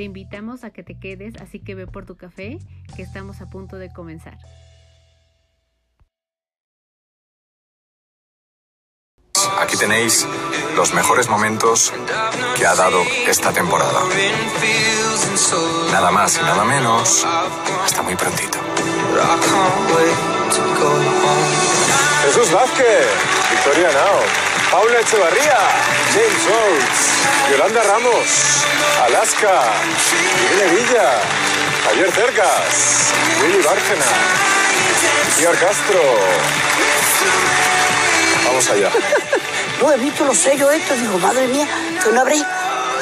[0.00, 2.58] Te invitamos a que te quedes, así que ve por tu café,
[2.96, 4.38] que estamos a punto de comenzar.
[9.60, 10.26] Aquí tenéis
[10.74, 11.92] los mejores momentos
[12.56, 14.00] que ha dado esta temporada.
[15.92, 17.26] Nada más y nada menos.
[17.84, 18.56] Hasta muy prontito.
[22.22, 23.06] Jesús Vázquez,
[23.50, 24.20] Victoria Nao,
[24.70, 25.58] Paula Echevarría,
[26.14, 28.64] James Rhodes, Yolanda Ramos,
[29.04, 29.62] Alaska,
[30.54, 31.10] Irene Villa,
[31.84, 33.12] Javier Cercas,
[33.42, 34.04] Willy Bárcena,
[35.36, 36.00] Pierre Castro.
[38.46, 38.90] Vamos allá.
[39.80, 41.66] No he visto los sellos estos, digo, madre mía,
[42.04, 42.36] que no habré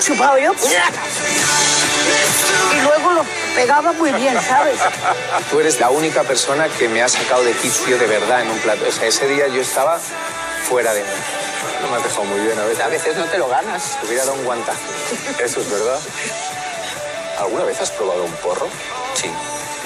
[0.01, 0.53] chupado yo.
[2.73, 3.25] Y luego lo
[3.57, 4.79] pegaba muy bien, ¿sabes?
[5.51, 8.59] Tú eres la única persona que me ha sacado de quicio de verdad en un
[8.61, 8.85] plato.
[8.89, 9.99] O sea, ese día yo estaba
[10.69, 11.09] fuera de mí.
[11.83, 12.85] No me has dejado muy bien a veces.
[12.85, 13.99] A veces no te lo ganas.
[14.01, 14.81] Te hubiera dado un guantazo.
[15.43, 15.99] Eso es verdad.
[17.39, 18.69] ¿Alguna vez has probado un porro?
[19.15, 19.31] Sí.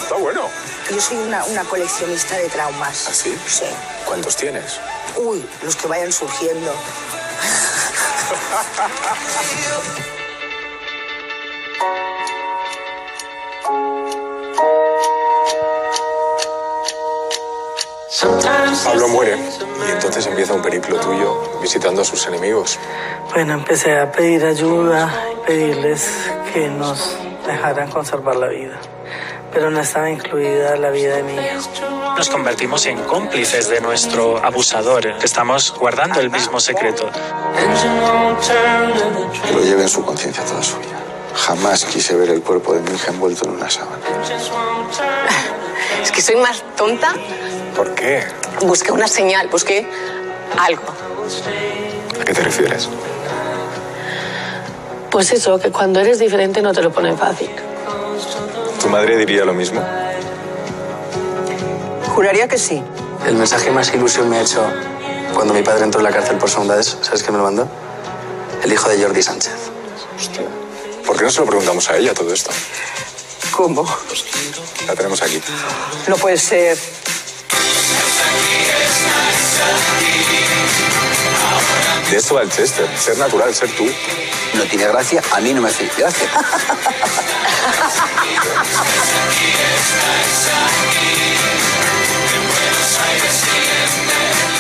[0.01, 0.49] Está bueno.
[0.91, 3.07] Yo soy una, una coleccionista de traumas.
[3.09, 3.37] ¿Ah, sí?
[3.47, 3.67] Sí.
[4.07, 4.79] ¿Cuántos tienes?
[5.17, 6.73] Uy, los que vayan surgiendo.
[18.85, 19.39] Pablo muere
[19.89, 22.79] y entonces empieza un periplo tuyo visitando a sus enemigos.
[23.33, 26.11] Bueno, empecé a pedir ayuda y pedirles
[26.53, 28.79] que nos dejaran conservar la vida,
[29.51, 32.15] pero no estaba incluida la vida de mi hijo.
[32.15, 35.07] Nos convertimos en cómplices de nuestro abusador.
[35.23, 37.09] Estamos guardando el mismo secreto.
[39.47, 41.01] Que lo lleve en su conciencia toda su vida.
[41.35, 44.03] Jamás quise ver el cuerpo de mi hija envuelto en una sábana.
[46.03, 47.15] Es que soy más tonta.
[47.77, 48.25] ¿Por qué?
[48.61, 49.87] Busqué una señal, busqué
[50.59, 50.83] algo.
[52.21, 52.89] ¿A qué te refieres?
[55.11, 57.51] Pues eso, que cuando eres diferente no te lo ponen fácil.
[58.81, 59.83] ¿Tu madre diría lo mismo?
[62.15, 62.83] Juraría que sí.
[63.27, 64.63] El mensaje más ilusión me ha hecho
[65.35, 67.69] cuando mi padre entró en la cárcel por segunda vez, ¿sabes qué me lo mandó?
[68.63, 69.55] El hijo de Jordi Sánchez.
[70.17, 70.43] Hostia.
[71.07, 72.51] ¿Por qué no se lo preguntamos a ella todo esto?
[73.51, 73.85] ¿Cómo?
[74.87, 75.41] La tenemos aquí.
[76.07, 76.79] No puede ser.
[82.11, 82.87] De esto va el Chester.
[82.99, 83.87] Ser natural, ser tú.
[84.55, 86.29] No tiene gracia, a mí no me hace gracia.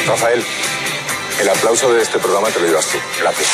[0.06, 0.44] Rafael,
[1.40, 2.98] el aplauso de este programa te lo llevas tú.
[3.20, 3.48] Gracias.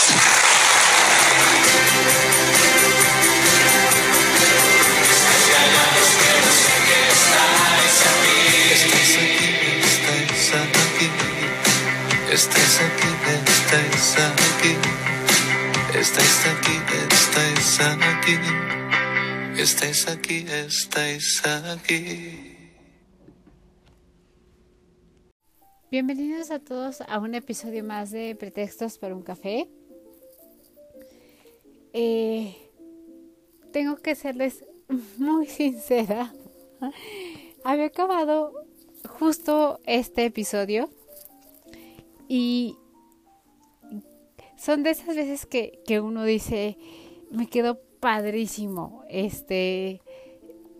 [12.39, 13.11] Estáis aquí,
[13.51, 14.17] estáis
[14.47, 14.73] aquí.
[15.99, 16.77] Estáis aquí,
[17.11, 18.35] estáis aquí.
[19.61, 22.57] Estáis aquí, estáis aquí.
[25.91, 29.69] Bienvenidos a todos a un episodio más de Pretextos para un café.
[31.93, 32.55] Eh,
[33.73, 34.65] tengo que serles
[35.17, 36.33] muy sincera.
[37.65, 38.53] Había acabado
[39.09, 40.89] justo este episodio
[42.29, 42.77] y
[44.57, 46.77] son de esas veces que, que uno dice,
[47.31, 49.03] me quedó padrísimo.
[49.09, 50.03] Este,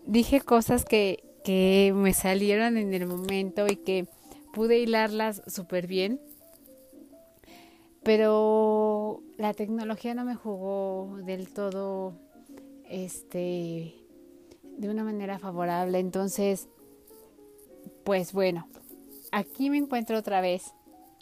[0.05, 4.07] dije cosas que, que me salieron en el momento y que
[4.53, 6.19] pude hilarlas súper bien.
[8.03, 12.13] Pero la tecnología no me jugó del todo
[12.89, 13.95] este
[14.77, 15.99] de una manera favorable.
[15.99, 16.69] Entonces,
[18.03, 18.67] pues bueno,
[19.31, 20.73] aquí me encuentro otra vez.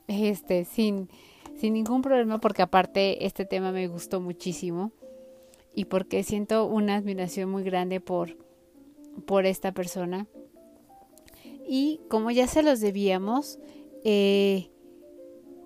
[0.07, 1.09] Este, sin,
[1.55, 4.91] sin ningún problema, porque aparte este tema me gustó muchísimo.
[5.73, 8.37] Y porque siento una admiración muy grande por,
[9.25, 10.27] por esta persona.
[11.67, 13.59] Y como ya se los debíamos,
[14.03, 14.69] eh,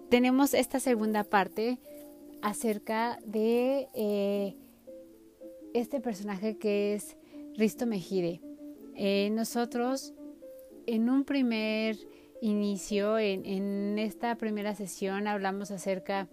[0.10, 1.80] tenemos esta segunda parte
[2.42, 4.56] acerca de eh,
[5.74, 7.18] este personaje que es
[7.56, 8.42] Risto Mejide.
[8.96, 10.14] Eh, nosotros
[10.88, 11.98] en un primer
[12.42, 16.28] inicio, en, en, esta primera sesión, hablamos acerca,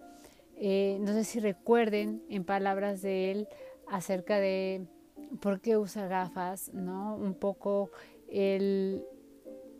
[0.59, 3.47] no sé si recuerden en palabras de él,
[3.87, 4.85] acerca de
[5.41, 7.15] por qué usa gafas, ¿no?
[7.15, 7.91] Un poco
[8.27, 9.03] el,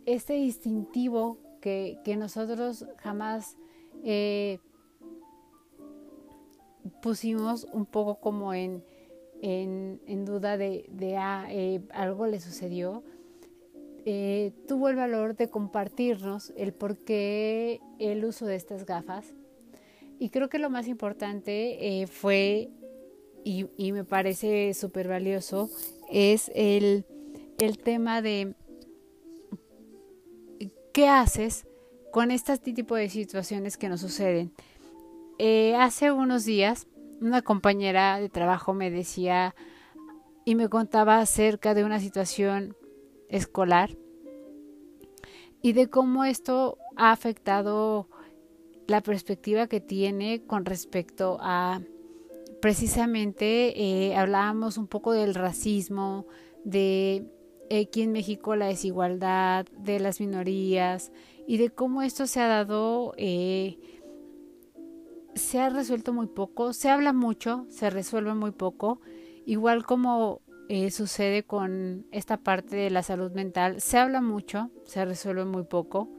[0.05, 3.57] este distintivo que, que nosotros jamás
[4.03, 4.59] eh,
[7.01, 8.83] pusimos un poco como en,
[9.41, 13.03] en, en duda de, de ah, eh, algo le sucedió,
[14.11, 19.35] eh, tuvo el valor de compartirnos el por qué el uso de estas gafas.
[20.17, 22.71] Y creo que lo más importante eh, fue,
[23.43, 25.69] y, me parece súper valioso,
[26.09, 27.05] es el,
[27.59, 28.55] el tema de
[30.91, 31.67] qué haces
[32.11, 34.51] con este tipo de situaciones que nos suceden.
[35.37, 36.87] Eh, hace unos días
[37.21, 39.53] una compañera de trabajo me decía
[40.45, 42.75] y me contaba acerca de una situación
[43.29, 43.95] escolar
[45.61, 48.07] y de cómo esto ha afectado
[48.87, 51.81] la perspectiva que tiene con respecto a
[52.61, 56.25] precisamente eh, hablábamos un poco del racismo,
[56.63, 57.25] de
[57.71, 61.11] aquí en México la desigualdad, de las minorías
[61.47, 63.77] y de cómo esto se ha dado, eh,
[65.35, 69.01] se ha resuelto muy poco, se habla mucho, se resuelve muy poco,
[69.45, 75.03] igual como eh, sucede con esta parte de la salud mental, se habla mucho, se
[75.03, 76.09] resuelve muy poco,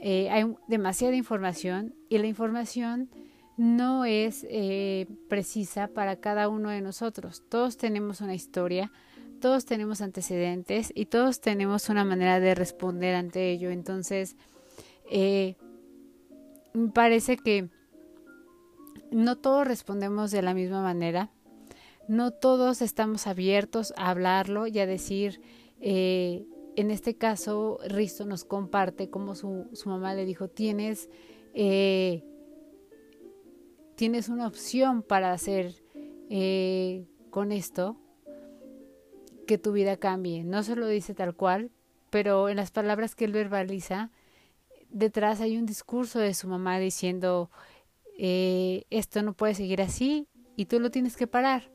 [0.00, 3.08] eh, hay demasiada información y la información
[3.56, 7.44] no es eh, precisa para cada uno de nosotros.
[7.48, 8.92] Todos tenemos una historia,
[9.40, 13.70] todos tenemos antecedentes y todos tenemos una manera de responder ante ello.
[13.70, 14.36] Entonces,
[15.10, 15.56] eh,
[16.92, 17.68] parece que
[19.10, 21.30] no todos respondemos de la misma manera,
[22.12, 25.40] no todos estamos abiertos a hablarlo y a decir,
[25.80, 26.44] eh,
[26.76, 31.08] en este caso, Risto nos comparte como su, su mamá le dijo, tienes,
[31.54, 32.22] eh,
[33.94, 35.74] tienes una opción para hacer
[36.28, 37.96] eh, con esto
[39.46, 40.44] que tu vida cambie.
[40.44, 41.70] No se lo dice tal cual,
[42.10, 44.10] pero en las palabras que él verbaliza,
[44.90, 47.50] detrás hay un discurso de su mamá diciendo,
[48.18, 51.71] esto no puede seguir así y tú lo tienes que parar.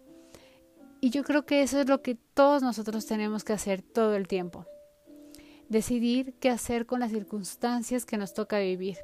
[1.00, 4.28] Y yo creo que eso es lo que todos nosotros tenemos que hacer todo el
[4.28, 4.66] tiempo.
[5.70, 8.98] Decidir qué hacer con las circunstancias que nos toca vivir.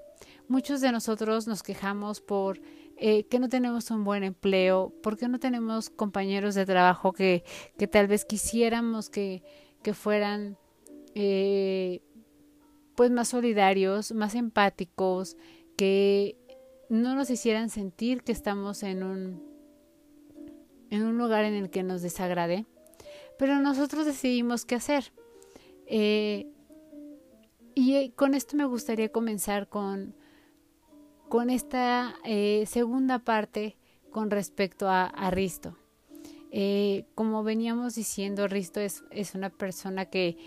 [0.48, 2.62] Muchos de nosotros nos quejamos por
[2.98, 7.44] eh, que no tenemos un buen empleo, porque no tenemos compañeros de trabajo que,
[7.78, 9.44] que tal vez quisiéramos que,
[9.81, 10.57] que fueran
[11.16, 12.01] eh,
[12.95, 15.38] pues más solidarios, más empáticos,
[15.75, 16.38] que
[16.90, 19.52] no nos hicieran sentir que estamos en un
[20.94, 22.66] en un lugar en el que nos desagrade,
[23.38, 25.12] pero nosotros decidimos qué hacer.
[25.88, 26.48] Eh,
[27.75, 30.16] y con esto me gustaría comenzar con
[31.34, 33.75] con esta eh, segunda parte
[34.12, 35.75] con respecto a, Risto.
[36.51, 40.38] Eh, como veníamos diciendo, Risto es, es una persona que,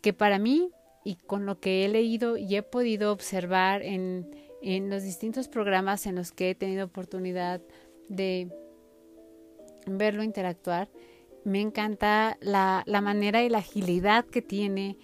[0.00, 0.72] que para mí
[1.04, 4.28] y con lo que he leído y he podido observar en,
[4.60, 7.60] en los distintos programas en los que he tenido oportunidad
[8.08, 8.50] de
[9.86, 10.88] verlo interactuar,
[11.44, 14.96] me encanta la, la manera y la agilidad que tiene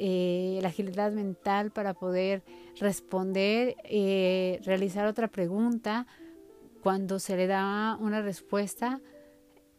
[0.00, 2.44] eh, la agilidad mental para poder
[2.78, 6.06] responder, eh, realizar otra pregunta
[6.84, 9.00] cuando se le da una respuesta,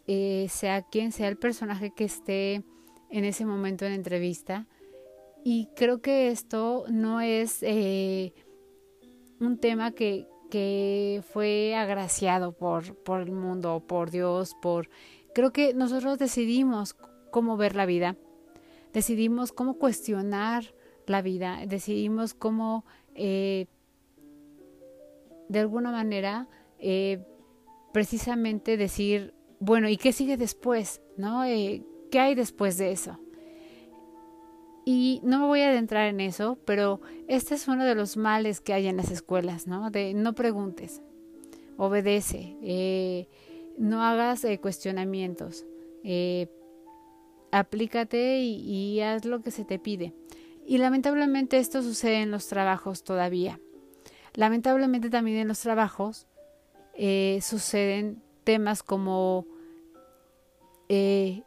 [0.08, 2.66] eh, sea quien sea el personaje que esté
[3.10, 4.68] en ese momento en entrevista.
[5.46, 7.64] Y creo que esto no es
[9.40, 14.90] un tema que, que fue agraciado por, por el mundo, por Dios, por...
[15.34, 16.96] Creo que nosotros decidimos
[17.32, 18.16] cómo ver la vida
[18.94, 20.74] decidimos cómo cuestionar
[21.06, 23.68] la vida, decidimos cómo eh,
[25.48, 27.24] de alguna manera eh,
[27.94, 31.02] precisamente decir, bueno, ¿y qué sigue después?
[31.18, 31.44] ¿No?
[31.46, 33.20] Eh, ¿Qué hay después de eso?
[34.86, 38.62] Y no me voy a adentrar en eso, pero este es uno de los males
[38.62, 39.92] que hay en las escuelas, ¿no?
[39.92, 41.02] De no preguntes,
[41.78, 43.28] obedece, eh,
[43.78, 45.66] no hagas eh, cuestionamientos,
[46.04, 46.48] eh,
[47.52, 50.14] aplícate y, haz lo que se te pide.
[50.66, 53.60] Y lamentablemente esto sucede en los trabajos todavía.
[54.36, 56.28] Lamentablemente también en los trabajos
[56.94, 59.48] eh, suceden temas como
[60.90, 61.44] eh,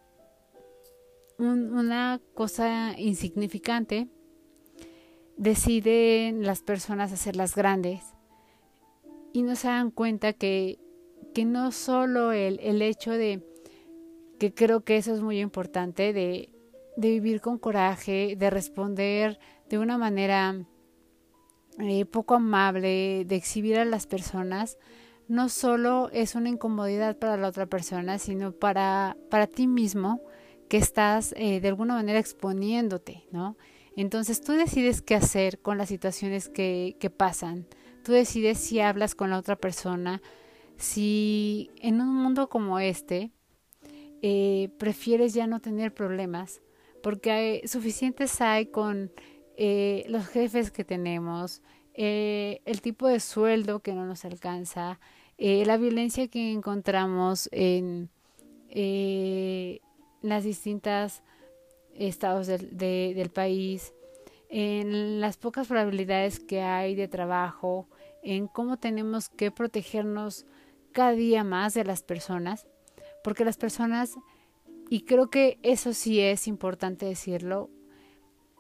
[1.39, 4.09] un, una cosa insignificante,
[5.37, 8.15] deciden las personas hacerlas grandes
[9.33, 10.79] y no se dan cuenta que,
[11.35, 13.43] que no solo el, el hecho de
[14.39, 16.53] que creo que eso es muy importante, de,
[16.97, 20.57] de vivir con coraje, de responder de una manera
[21.79, 24.79] eh, poco amable, de exhibir a las personas,
[25.29, 30.21] no solo es una incomodidad para la otra persona, sino para, para ti mismo
[30.73, 33.59] que estás eh, de alguna manera exponiéndote, ¿no?
[33.95, 37.67] Entonces tú decides qué hacer con las situaciones que, que pasan,
[38.03, 40.23] tú decides si hablas con la otra persona,
[40.79, 43.33] si en un mundo como este
[44.23, 46.63] eh, prefieres ya no tener problemas,
[47.03, 49.13] porque hay, suficientes hay con
[49.59, 51.61] eh, los jefes que tenemos,
[51.93, 55.01] el tipo de sueldo que no nos alcanza,
[55.37, 58.09] la violencia que encontramos en
[60.23, 61.23] las distintas
[61.95, 63.93] estados del, de, del país,
[64.49, 67.89] en las pocas probabilidades que hay de trabajo,
[68.23, 70.47] en cómo tenemos que protegernos
[70.93, 72.67] cada día más de las personas,
[73.25, 74.17] porque las personas,
[74.91, 77.71] y creo que eso sí es importante decirlo,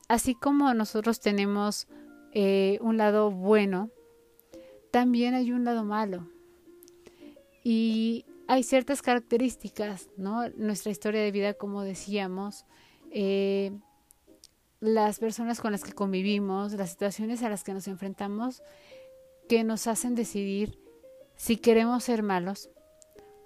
[0.08, 1.88] así como nosotros tenemos
[2.32, 3.90] eh, un lado bueno,
[4.90, 6.26] también hay un lado malo.
[7.64, 10.48] Y hay ciertas características, ¿no?
[10.50, 12.64] Nuestra historia de vida, como decíamos,
[13.10, 13.72] eh,
[14.80, 18.62] las personas con las que convivimos, las situaciones a las que nos enfrentamos,
[19.48, 20.78] que nos hacen decidir
[21.36, 22.70] si queremos ser malos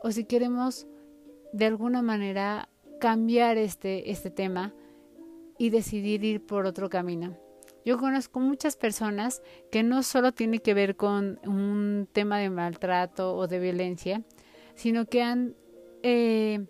[0.00, 0.86] o si queremos
[1.52, 2.68] de alguna manera
[3.00, 4.74] cambiar este, este tema
[5.58, 7.36] y decidir ir por otro camino.
[7.84, 13.36] Yo conozco muchas personas que no solo tiene que ver con un tema de maltrato
[13.36, 14.22] o de violencia,
[14.76, 15.56] sino que han
[16.02, 16.64] eh,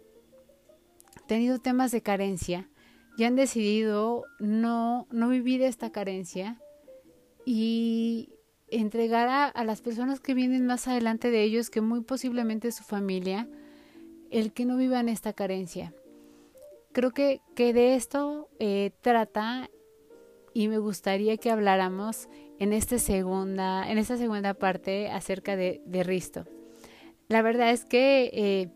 [1.26, 2.70] tenido temas de carencia
[3.18, 6.60] y han decidido no, no vivir esta carencia
[7.44, 8.30] y
[8.68, 13.48] entregar a, las personas que vienen más adelante de ellos, que muy posiblemente su familia,
[14.30, 15.94] el que no vivan esta carencia.
[16.92, 19.70] Creo que, que de esto eh, trata
[20.52, 26.02] y me gustaría que habláramos en, este segunda, en esta segunda parte acerca de, de
[26.02, 26.55] Risto.
[27.28, 28.68] La verdad es que eh,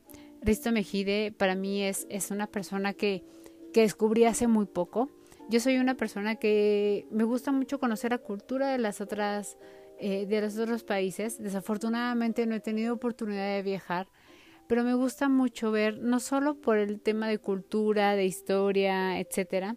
[0.43, 3.25] Risto Mejide para mí es, es una persona que,
[3.73, 5.11] que descubrí hace muy poco.
[5.49, 9.57] Yo soy una persona que me gusta mucho conocer la cultura de las otras
[10.03, 11.37] eh, de los otros países.
[11.39, 14.09] Desafortunadamente no he tenido oportunidad de viajar,
[14.67, 19.77] pero me gusta mucho ver no solo por el tema de cultura, de historia, etcétera,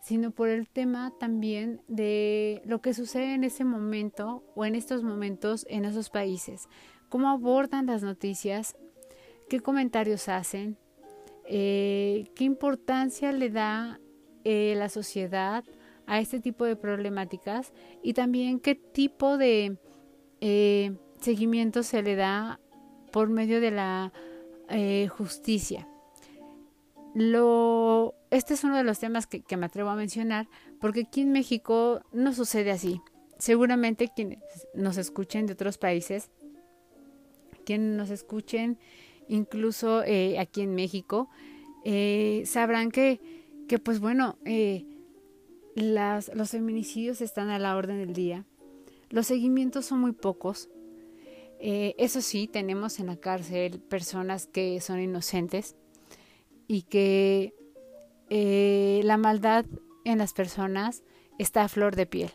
[0.00, 5.02] sino por el tema también de lo que sucede en ese momento o en estos
[5.02, 6.68] momentos en esos países,
[7.08, 8.76] cómo abordan las noticias,
[9.48, 10.76] qué comentarios hacen,
[11.48, 14.00] eh, qué importancia le da
[14.44, 15.64] eh, la sociedad
[16.06, 17.72] a este tipo de problemáticas
[18.02, 19.78] y también qué tipo de
[20.40, 22.60] eh, seguimiento se le da
[23.12, 24.12] por medio de la
[25.16, 25.88] justicia.
[27.14, 30.48] Lo, este es uno de los temas que, que me atrevo a mencionar
[30.80, 33.00] porque aquí en México no sucede así.
[33.38, 34.40] Seguramente quienes
[34.74, 36.30] nos escuchen de otros países,
[37.66, 38.78] quienes nos escuchen
[39.28, 41.28] incluso eh, aquí en México,
[41.84, 43.20] eh, sabrán que,
[43.68, 44.86] que, pues bueno, eh,
[45.74, 48.44] las, los feminicidios están a la orden del día.
[49.10, 50.68] Los seguimientos son muy pocos.
[51.58, 55.74] Eso sí, tenemos en la cárcel personas que son inocentes
[56.68, 57.54] y que
[59.02, 59.64] la maldad
[60.04, 61.02] en las personas
[61.38, 62.30] está a flor de piel.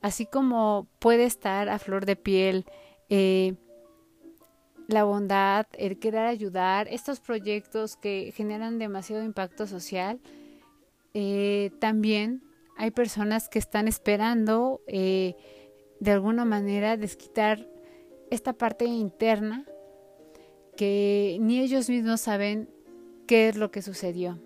[0.00, 2.66] Así como puede estar a flor de piel
[3.08, 3.54] eh,
[4.88, 10.20] la bondad, el querer ayudar, estos proyectos que generan demasiado impacto social,
[11.14, 12.42] eh, también
[12.76, 15.34] hay personas que están esperando eh,
[15.98, 17.66] de alguna manera desquitar
[18.30, 19.64] esta parte interna
[20.76, 22.68] que ni ellos mismos saben
[23.26, 24.38] qué es lo que sucedió.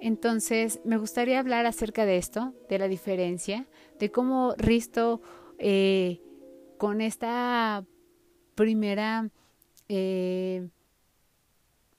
[0.00, 3.66] Entonces, me gustaría hablar acerca de esto, de la diferencia,
[3.98, 5.20] de cómo Risto,
[5.58, 6.20] eh,
[6.76, 7.84] con esta
[8.54, 9.30] primera,
[9.88, 10.68] eh,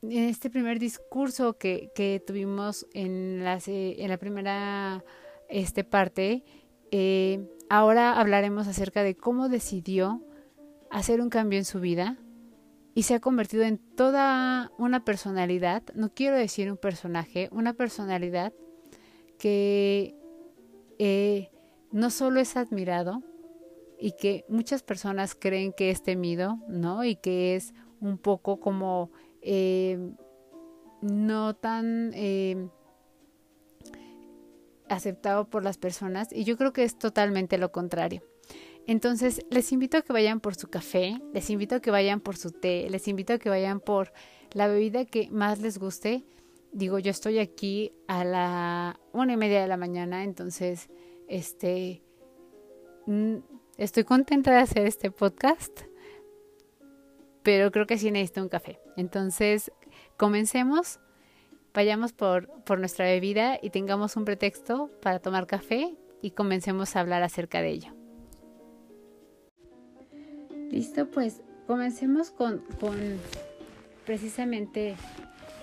[0.02, 5.04] en este primer discurso que, que tuvimos en, las, en la primera
[5.50, 6.44] este parte,
[6.92, 10.24] eh, ahora hablaremos acerca de cómo decidió
[10.90, 12.18] hacer un cambio en su vida
[12.96, 18.54] y se ha convertido en toda una personalidad, no quiero decir un personaje, una personalidad
[19.38, 20.16] que
[20.98, 21.50] eh,
[21.92, 23.24] no solo es admirado
[24.00, 27.04] y que muchas personas creen que es temido, ¿no?
[27.04, 30.00] Y que es un poco como eh,
[31.02, 32.70] no tan eh,
[34.88, 38.24] aceptado por las personas y yo creo que es totalmente lo contrario.
[38.88, 42.38] Entonces, les invito a que vayan por su café, les invito a que vayan por
[42.38, 44.12] su té, les invito a que vayan por
[44.52, 46.26] la bebida que más les guste.
[46.72, 50.90] Digo, yo estoy aquí a la una y media de la mañana, entonces,
[51.28, 52.02] este,
[53.80, 55.82] estoy contenta de hacer este podcast.
[57.42, 58.80] pero creo que sí necesito un café.
[58.98, 59.72] Entonces,
[60.18, 61.00] comencemos,
[61.74, 67.00] vayamos por, por nuestra bebida y tengamos un pretexto para tomar café y comencemos a
[67.00, 67.94] hablar acerca de ello.
[70.70, 72.98] Listo, pues comencemos con, con
[74.06, 74.96] precisamente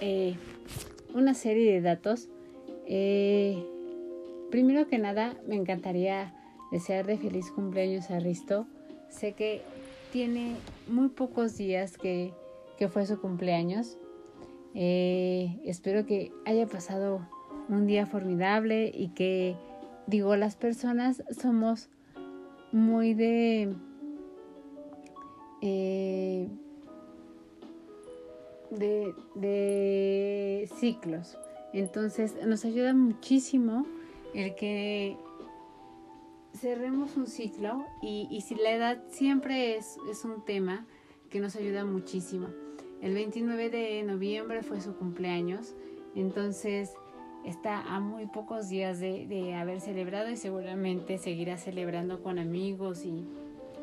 [0.00, 0.34] eh,
[1.14, 2.28] una serie de datos.
[2.86, 3.62] Eh,
[4.50, 6.35] primero que nada, me encantaría
[6.70, 8.66] desearle feliz cumpleaños a Risto.
[9.08, 9.62] Sé que
[10.12, 10.56] tiene
[10.88, 12.32] muy pocos días que,
[12.78, 13.98] que fue su cumpleaños.
[14.74, 17.26] Eh, espero que haya pasado
[17.68, 19.56] un día formidable y que,
[20.06, 21.88] digo, las personas somos
[22.72, 23.74] muy de
[25.62, 26.48] eh,
[28.70, 31.38] de, de ciclos.
[31.72, 33.86] Entonces nos ayuda muchísimo
[34.34, 35.16] el que
[36.56, 40.86] cerremos un ciclo y, y, si la edad siempre es, es, un tema
[41.30, 42.48] que nos ayuda muchísimo.
[43.00, 45.74] El 29 de noviembre fue su cumpleaños,
[46.14, 46.94] entonces
[47.44, 53.04] está a muy pocos días de, de haber celebrado y seguramente seguirá celebrando con amigos
[53.04, 53.24] y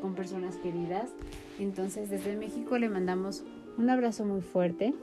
[0.02, 1.14] con personas queridas.
[1.58, 3.44] Entonces desde México le mandamos
[3.78, 4.94] un abrazo muy fuerte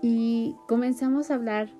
[0.00, 1.70] y comenzamos a hablar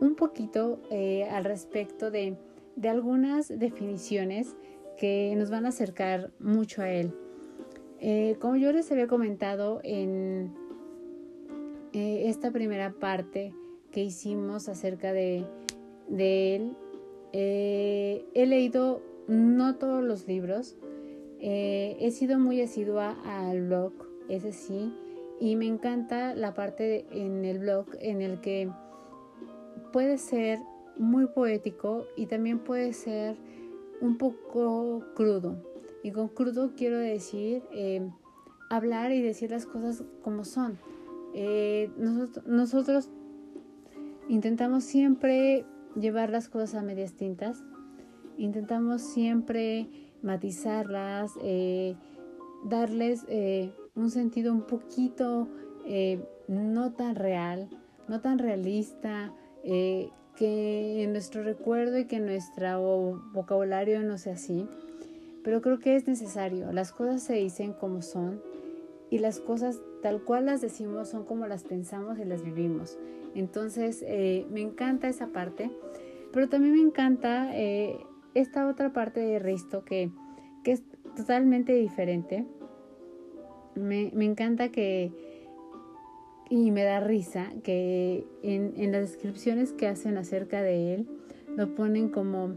[0.00, 2.36] un poquito eh, al respecto de,
[2.80, 4.56] de, algunas definiciones
[4.96, 7.14] que nos van a acercar mucho a él.
[8.00, 10.54] Eh, como yo les había comentado en
[11.92, 13.54] eh, esta primera parte
[13.90, 15.44] que hicimos acerca de,
[16.08, 16.76] él,
[17.32, 20.76] eh, he leído no todos los libros,
[21.40, 23.92] he sido muy asidua al blog,
[24.28, 24.92] ese sí,
[25.40, 28.68] y me encanta la parte en el blog en el que
[29.92, 30.58] puede ser
[30.98, 33.36] muy poético y también puede ser
[34.00, 35.56] un poco crudo.
[36.02, 38.08] Y con crudo quiero decir eh,
[38.70, 40.78] hablar y decir las cosas como son.
[41.34, 43.10] Eh, nosotros, nosotros
[44.28, 45.64] intentamos siempre
[45.98, 47.64] llevar las cosas a medias tintas.
[48.36, 49.88] Intentamos siempre
[50.22, 51.96] matizarlas, eh,
[52.64, 53.26] darles
[53.94, 55.48] un sentido un poquito
[56.46, 57.68] no tan real,
[58.08, 59.32] no tan realista,
[60.38, 64.68] que en nuestro recuerdo y que nuestro vocabulario no sea así.
[65.42, 68.40] Pero creo que es necesario, las cosas se dicen como son
[69.10, 72.98] y las cosas tal cual las decimos son como las pensamos y las vivimos.
[73.34, 74.04] Entonces
[74.50, 75.70] me encanta esa parte,
[76.32, 77.50] pero también me encanta
[78.34, 80.10] esta otra parte de Risto que,
[80.62, 80.82] que es
[81.16, 82.46] totalmente diferente.
[83.74, 85.12] Me, me, encanta que,
[86.50, 91.06] y me da risa, que en, las descripciones que hacen acerca de él,
[91.56, 92.54] lo ponen como,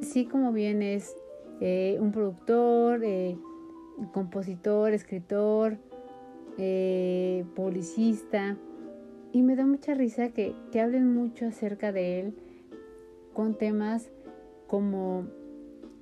[0.00, 1.16] sí como bien es
[1.60, 3.36] eh, un productor, eh,
[4.12, 5.78] compositor, escritor,
[6.58, 8.56] eh, publicista,
[9.32, 12.34] y me da mucha risa que, que hablen mucho acerca de él
[13.34, 14.10] con temas
[14.66, 15.26] como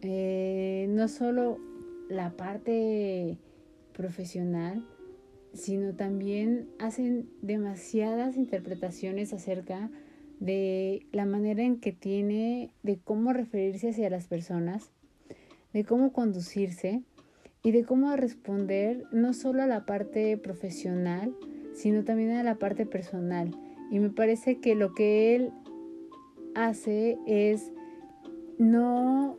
[0.02, 1.58] eh, no solo
[2.08, 3.38] la parte
[3.92, 4.86] profesional,
[5.56, 9.90] sino también hacen demasiadas interpretaciones acerca
[10.38, 14.90] de la manera en que tiene de cómo referirse hacia las personas,
[15.72, 17.02] de cómo conducirse
[17.62, 21.34] y de cómo responder no solo a la parte profesional,
[21.74, 23.50] sino también a la parte personal.
[23.90, 25.52] Y me parece que lo que él
[26.54, 27.72] hace es
[28.58, 29.38] no,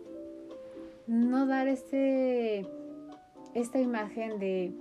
[1.08, 2.66] no dar este,
[3.54, 4.74] esta imagen de,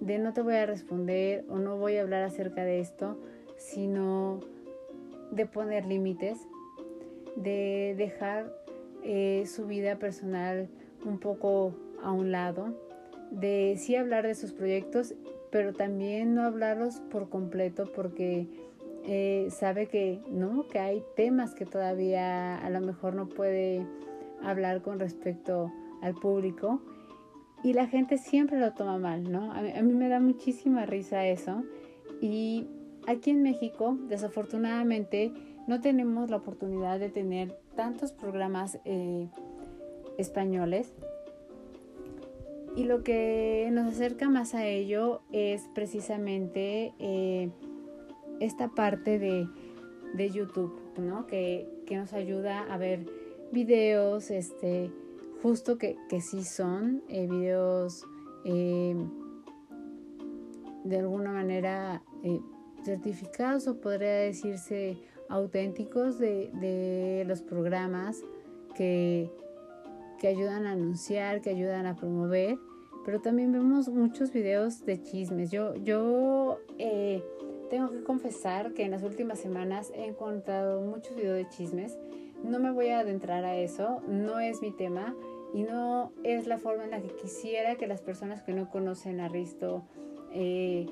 [0.00, 3.18] de no te voy a responder o no voy a hablar acerca de esto,
[3.56, 4.40] sino
[5.30, 6.38] de poner límites,
[7.36, 8.52] de dejar
[9.02, 10.68] eh, su vida personal
[11.04, 12.74] un poco a un lado,
[13.30, 15.14] de sí hablar de sus proyectos,
[15.50, 18.46] pero también no hablarlos por completo porque
[19.04, 23.86] eh, sabe que no, que hay temas que todavía a lo mejor no puede
[24.42, 26.80] hablar con respecto al público
[27.62, 29.52] y la gente siempre lo toma mal, ¿no?
[29.52, 31.64] A mí, me da muchísima risa eso
[32.20, 32.66] y
[33.06, 35.32] aquí en México desafortunadamente
[35.66, 39.28] no tenemos la oportunidad de tener tantos programas eh,
[40.18, 40.92] españoles
[42.76, 47.50] y lo que nos acerca más a ello es precisamente eh,
[48.38, 49.48] esta parte de,
[50.12, 51.26] de YouTube, ¿no?
[51.26, 53.06] Que, que, nos ayuda a ver
[53.50, 54.90] videos, este,
[55.42, 58.04] justo que, que sí son eh, videos
[58.44, 58.96] eh,
[60.84, 62.40] de alguna manera eh,
[62.84, 68.22] certificados o podría decirse auténticos de, de los programas
[68.76, 69.30] que,
[70.20, 72.58] que ayudan a anunciar, que ayudan a promover,
[73.04, 75.50] pero también vemos muchos videos de chismes.
[75.50, 76.60] Yo, yo
[77.70, 81.96] tengo que confesar que en las últimas semanas he encontrado muchos videos de chismes.
[82.46, 85.16] No me voy a adentrar a eso, no es mi tema
[85.52, 89.18] y no es la forma en la que quisiera que las personas que no conocen
[89.20, 89.82] a Risto
[90.32, 90.86] eh,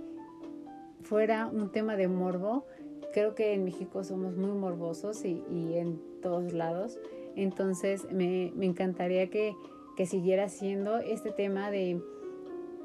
[1.03, 2.65] fuera un tema de morbo.
[3.13, 5.45] Creo que en México somos muy morbosos y,
[5.77, 6.99] en todos lados.
[7.37, 9.55] Entonces me, me encantaría que,
[9.97, 12.03] que, siguiera siendo este tema de,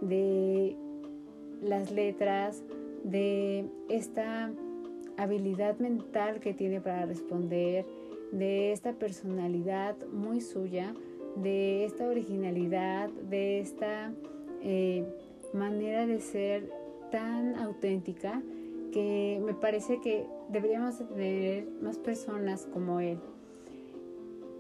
[0.02, 0.76] de
[1.64, 2.64] las letras,
[3.04, 4.52] de esta
[5.18, 7.86] habilidad mental que tiene para responder,
[8.32, 10.94] de esta personalidad muy suya,
[11.36, 14.12] de esta originalidad, de esta
[14.62, 15.06] eh,
[15.54, 16.70] manera de ser
[17.12, 18.42] tan auténtica
[18.92, 23.20] que me parece que deberíamos tener más personas como él.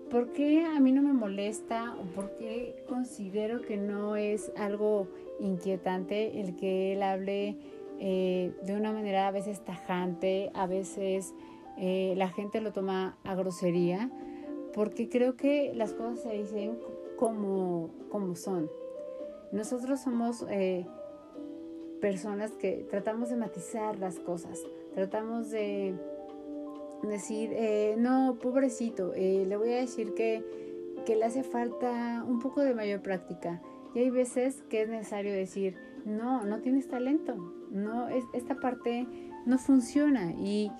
[0.09, 5.07] ¿Por qué a mí no me molesta o por qué considero que no es algo
[5.39, 7.57] inquietante el que él hable
[7.99, 11.35] eh, de una manera a veces tajante, a veces
[11.79, 14.11] eh, la gente lo toma a grosería?
[14.73, 16.77] Porque creo que las cosas se dicen
[17.17, 18.69] como, como son.
[19.51, 20.85] Nosotros somos eh,
[21.99, 24.61] personas que tratamos de matizar las cosas,
[24.93, 25.95] tratamos de
[27.03, 30.43] decir, eh, no, pobrecito, eh, le voy a decir que,
[31.05, 33.61] que le hace falta un poco de mayor práctica.
[33.95, 37.35] Y hay veces que es necesario decir, no, no tienes talento,
[37.71, 39.07] no, es, esta parte
[39.45, 40.33] no funciona.
[40.37, 40.71] Y,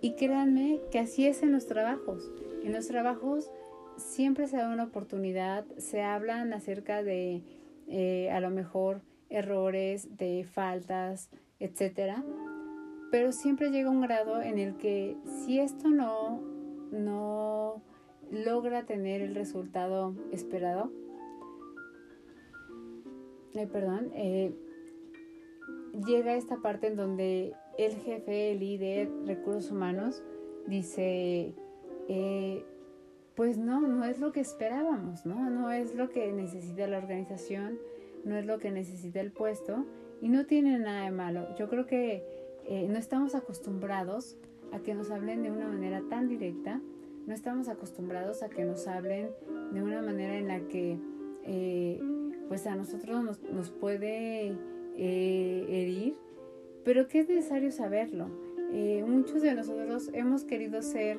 [0.00, 2.30] y créanme que así es en los trabajos.
[2.62, 3.50] En los trabajos
[3.96, 7.42] siempre se da una oportunidad, se hablan acerca de
[7.88, 12.24] eh, a lo mejor errores, de faltas, etcétera,
[13.10, 16.40] pero siempre llega un grado en el que si esto no,
[16.92, 17.82] no
[18.30, 20.92] logra tener el resultado esperado,
[23.54, 24.54] eh, perdón, eh,
[26.06, 30.22] llega esta parte en donde el jefe, el líder, recursos humanos,
[30.66, 31.54] dice,
[32.08, 32.64] eh,
[33.34, 35.48] pues no, no es lo que esperábamos, ¿no?
[35.48, 37.78] No es lo que necesita la organización,
[38.24, 39.86] no es lo que necesita el puesto
[40.20, 41.54] y no tiene nada de malo.
[41.56, 42.24] Yo creo que
[42.66, 44.36] eh, no estamos acostumbrados
[44.72, 46.80] a que nos hablen de una manera tan directa,
[47.26, 49.30] no estamos acostumbrados a que nos hablen
[49.72, 50.98] de una manera en la que
[51.44, 52.00] eh,
[52.48, 54.56] pues a nosotros nos, nos puede
[54.96, 56.16] eh, herir,
[56.84, 58.28] pero que es necesario saberlo.
[59.06, 61.18] muchos de nosotros hemos querido ser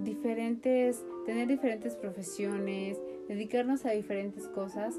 [0.00, 4.98] diferentes, tener diferentes profesiones, dedicarnos a diferentes cosas,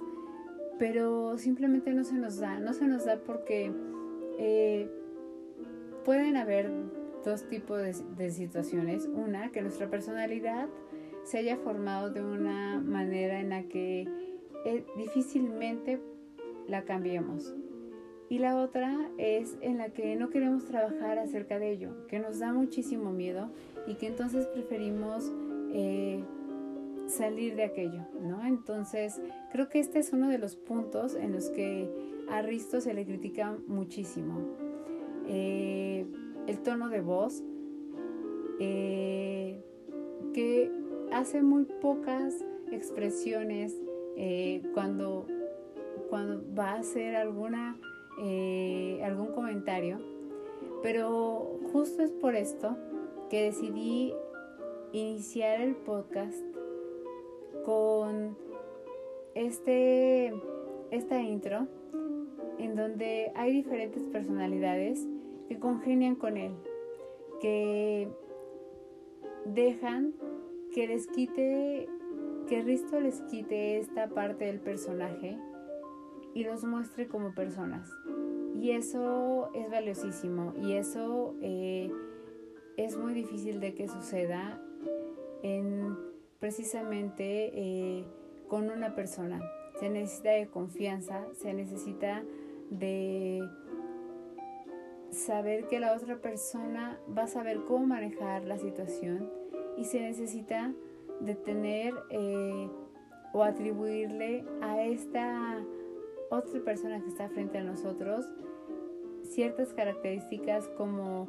[0.79, 3.71] pero simplemente no se nos da, no se nos da porque
[4.39, 4.89] eh,
[6.03, 6.69] pueden haber
[7.23, 7.81] dos tipos
[8.17, 9.05] de, situaciones.
[9.05, 10.67] Una, que nuestra personalidad
[11.23, 14.07] se haya formado de una manera en la que
[14.65, 15.99] eh, difícilmente
[16.67, 17.55] la cambiemos.
[18.27, 22.39] Y la otra es en la que no queremos trabajar acerca de ello, que nos
[22.39, 23.49] da muchísimo miedo
[23.85, 25.31] y que entonces preferimos
[25.71, 26.23] eh,
[27.07, 28.43] salir de aquello, ¿no?
[28.45, 31.87] Entonces, creo que este es uno de los puntos en los que
[32.29, 34.39] a Risto se le critica muchísimo.
[35.27, 36.07] Eh,
[36.47, 37.43] el tono de voz,
[38.59, 39.61] eh,
[40.33, 40.71] que
[41.11, 43.75] hace muy pocas expresiones
[44.73, 45.27] cuando,
[46.09, 47.77] cuando va a hacer alguna,
[48.17, 49.99] algún comentario,
[50.81, 52.77] pero justo es por esto
[53.29, 54.13] que decidí
[54.93, 56.41] iniciar el podcast
[57.65, 58.37] con
[59.33, 60.33] este,
[60.91, 61.67] esta intro
[62.57, 65.05] en donde hay diferentes personalidades
[65.49, 66.53] que congenian con él,
[67.41, 68.07] que
[69.45, 70.13] dejan
[70.73, 71.87] que les quite,
[72.47, 75.37] que Risto les quite esta parte del personaje
[76.35, 77.89] y los muestre como personas.
[78.61, 81.89] Y eso es valiosísimo y eso eh,
[82.77, 84.61] es muy difícil de que suceda
[85.41, 85.97] en
[86.39, 88.05] precisamente eh,
[88.47, 89.41] con una persona.
[89.79, 92.23] Se necesita de confianza, se necesita
[92.69, 93.41] de
[95.11, 99.29] saber que la otra persona va a saber cómo manejar la situación
[99.77, 100.73] y se necesita
[101.21, 102.69] de tener eh,
[103.33, 105.63] o atribuirle a esta
[106.29, 108.25] otra persona que está frente a nosotros
[109.23, 111.27] ciertas características como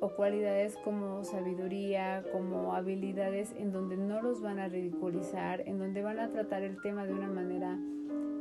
[0.00, 6.02] o cualidades como sabiduría, como habilidades en donde no los van a ridiculizar, en donde
[6.02, 7.78] van a tratar el tema de una manera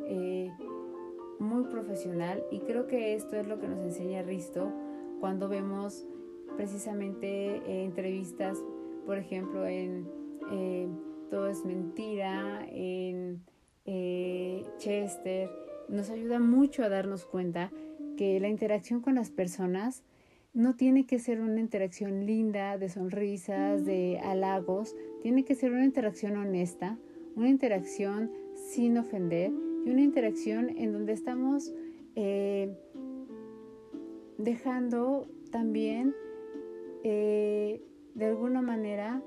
[0.07, 0.51] eh,
[1.37, 2.43] muy profesional.
[2.49, 4.71] Y creo que esto es lo que nos enseña Risto
[5.19, 6.07] cuando vemos
[6.55, 8.57] precisamente eh, entrevistas,
[9.05, 10.07] por ejemplo, en
[10.51, 10.87] eh,
[11.29, 13.43] Todo es mentira, en
[14.77, 15.49] Chester,
[15.89, 17.71] nos ayuda mucho a darnos cuenta
[18.17, 20.03] que la interacción con las personas
[20.53, 25.85] no tiene que ser una interacción linda, de sonrisas, de halagos, tiene que ser una
[25.85, 26.97] interacción honesta,
[27.35, 29.51] una interacción sin ofender
[29.85, 31.73] y una interacción en donde estamos
[32.15, 32.75] eh,
[34.37, 36.15] dejando también
[37.03, 37.81] eh,
[38.15, 39.21] de alguna manera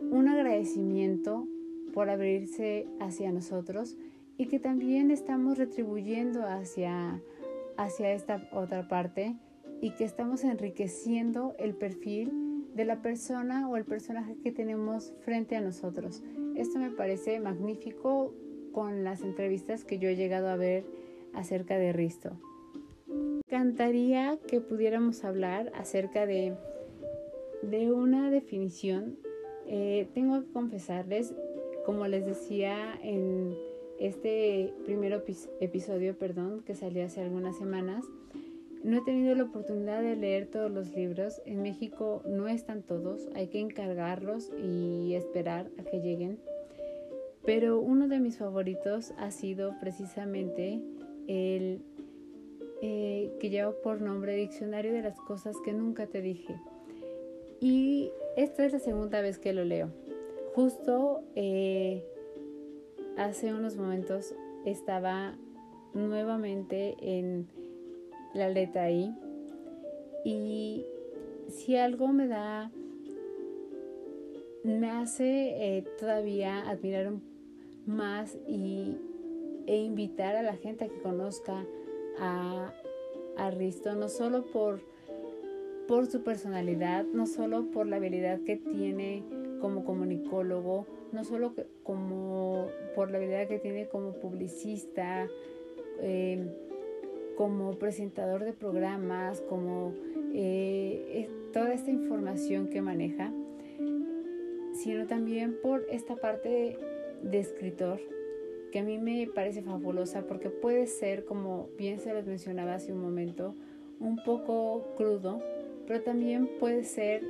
[0.00, 1.46] un agradecimiento
[1.92, 3.96] por abrirse hacia nosotros
[4.36, 7.20] y que también estamos retribuyendo hacia,
[7.76, 9.36] hacia esta otra parte
[9.80, 12.32] y que estamos enriqueciendo el perfil
[12.74, 16.22] de la persona o el personaje que tenemos frente a nosotros.
[16.56, 18.34] Esto me parece magnífico
[18.72, 20.84] con las entrevistas que yo he llegado a ver
[21.32, 22.30] acerca de Risto.
[23.06, 26.56] Me encantaría que pudiéramos hablar acerca de,
[27.62, 29.16] de una definición.
[29.66, 31.34] Eh, tengo que confesarles,
[31.86, 33.54] como les decía en
[33.98, 35.24] este primer
[35.60, 38.04] episodio, perdón, que salió hace algunas semanas,
[38.84, 41.40] no he tenido la oportunidad de leer todos los libros.
[41.46, 46.38] En México no están todos, hay que encargarlos y esperar a que lleguen.
[47.46, 50.82] Pero uno de mis favoritos ha sido precisamente
[51.28, 51.80] el
[52.82, 56.54] eh, que lleva por nombre Diccionario de las Cosas que Nunca Te Dije.
[57.60, 59.88] Y esta es la segunda vez que lo leo.
[60.54, 62.04] Justo eh,
[63.16, 65.34] hace unos momentos estaba
[65.92, 67.48] nuevamente en
[68.32, 69.14] la letra I
[70.24, 70.84] y
[71.48, 72.70] si algo me da,
[74.64, 77.12] me hace eh, todavía admirar
[77.86, 78.96] más y,
[79.66, 81.64] e invitar a la gente que conozca
[82.18, 82.72] a,
[83.36, 84.80] a Risto, no solo por,
[85.86, 89.22] por su personalidad, no solo por la habilidad que tiene
[89.60, 95.28] como comunicólogo, no solo como por la habilidad que tiene como publicista,
[96.00, 96.46] eh,
[97.36, 99.92] como presentador de programas, como
[100.34, 103.32] eh, toda esta información que maneja,
[104.72, 106.78] sino también por esta parte
[107.22, 108.00] de escritor
[108.74, 112.92] que a mí me parece fabulosa porque puede ser, como bien se les mencionaba hace
[112.92, 113.54] un momento,
[114.00, 115.40] un poco crudo,
[115.86, 117.22] pero también puede ser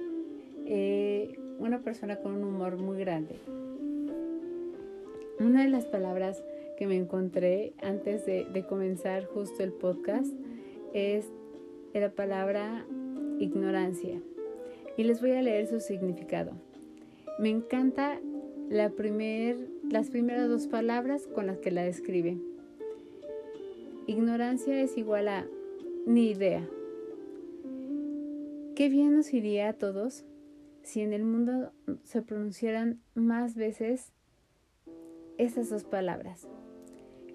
[0.67, 3.37] eh, una persona con un humor muy grande.
[5.41, 6.43] Una de las palabras
[6.77, 10.33] que me encontré antes de, comenzar justo el podcast
[10.93, 11.27] es
[11.93, 12.87] la palabra
[13.39, 14.21] ignorancia
[14.97, 16.53] y les voy a leer su significado.
[17.39, 18.21] Me encanta
[18.71, 19.57] la primer,
[19.91, 22.39] las primeras dos palabras con las que la describe.
[24.07, 25.47] Ignorancia es igual a
[26.07, 26.69] ni idea.
[28.75, 30.25] Qué bien nos iría a todos
[30.83, 31.71] si en el mundo
[32.03, 34.13] se pronunciaran más veces
[35.39, 36.49] esas dos palabras.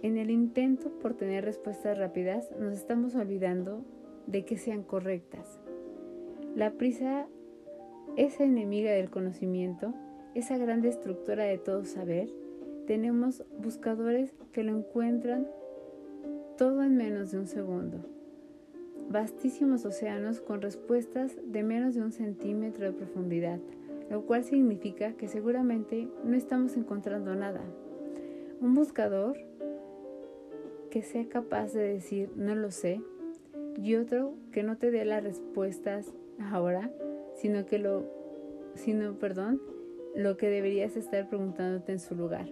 [0.02, 3.86] En el intento por tener respuestas rápidas nos estamos olvidando
[4.28, 5.62] de que sean correctas.
[6.58, 7.26] La prisa,
[8.18, 9.94] esa enemiga del conocimiento,
[10.36, 12.30] esa gran destructora de todo saber,
[12.86, 15.48] tenemos buscadores que lo encuentran
[16.58, 18.19] todo en menos de un segundo.
[19.10, 23.60] Vastísimos océanos con respuestas de menos de un centímetro de profundidad,
[24.12, 27.64] lo cual significa que seguramente no estamos encontrando nada.
[28.62, 29.36] Un buscador
[30.92, 33.02] que sea capaz de decir no lo sé
[33.82, 36.92] y otro que no te dé las respuestas ahora,
[37.34, 38.04] sino que lo,
[38.76, 39.60] sino, perdón,
[40.16, 42.48] lo que deberías estar preguntándote en su lugar.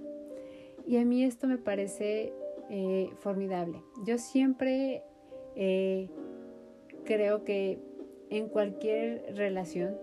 [0.88, 2.34] Y a mí esto me parece
[2.72, 3.84] eh, formidable.
[4.06, 5.04] Yo siempre
[5.56, 6.10] eh,
[7.08, 7.80] creo que
[8.30, 9.98] en cualquier relación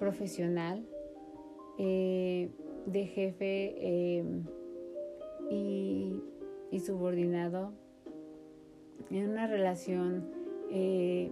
[0.00, 0.84] profesional,
[1.78, 2.50] eh,
[2.86, 4.24] de jefe
[5.50, 6.20] y
[6.72, 7.74] y subordinado
[9.10, 10.24] en una relación
[10.70, 11.30] eh,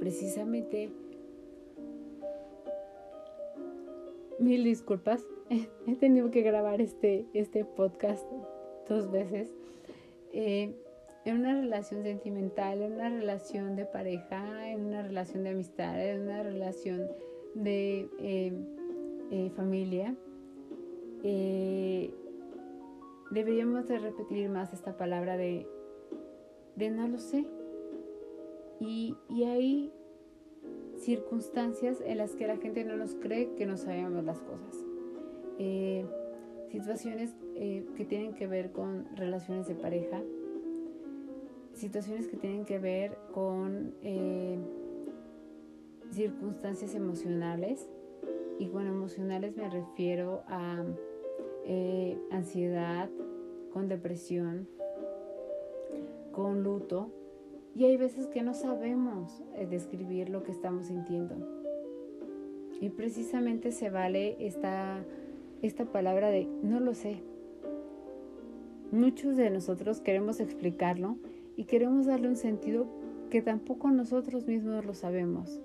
[0.00, 0.90] precisamente
[4.40, 5.24] mil disculpas
[5.86, 8.26] he tenido que grabar este, este podcast
[8.88, 9.54] dos veces
[10.32, 10.74] eh,
[11.24, 16.22] en una relación sentimental en una relación de pareja en una relación de amistad en
[16.22, 17.06] una relación
[17.54, 20.14] de eh, familia
[23.30, 25.66] deberíamos de repetir más esta palabra de,
[26.76, 27.46] de no lo sé.
[28.80, 29.92] Y, hay
[30.96, 34.76] circunstancias en las que la gente no nos cree que no sabemos las cosas.
[35.58, 36.04] Eh,
[36.70, 40.22] situaciones eh, que tienen que ver con relaciones de pareja,
[41.80, 44.58] situaciones que tienen que ver con eh,
[46.12, 47.88] circunstancias emocionales.
[48.58, 50.84] Y con emocionales me refiero a
[51.64, 53.08] eh, ansiedad,
[53.72, 54.68] con depresión,
[56.32, 57.10] con luto,
[57.74, 61.36] y hay veces que no sabemos eh, describir lo que estamos sintiendo.
[62.82, 65.02] Y precisamente se vale esta,
[65.62, 67.22] esta palabra de no lo sé.
[68.90, 71.16] Muchos de nosotros queremos explicarlo
[71.60, 72.86] y queremos darle un sentido
[73.28, 75.60] que tampoco nosotros mismos lo sabemos.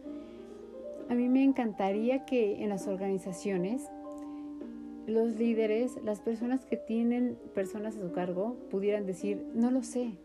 [1.07, 3.89] A mí me encantaría que en las organizaciones
[5.07, 10.17] los líderes, las personas que tienen personas a su cargo, pudieran decir, no lo sé,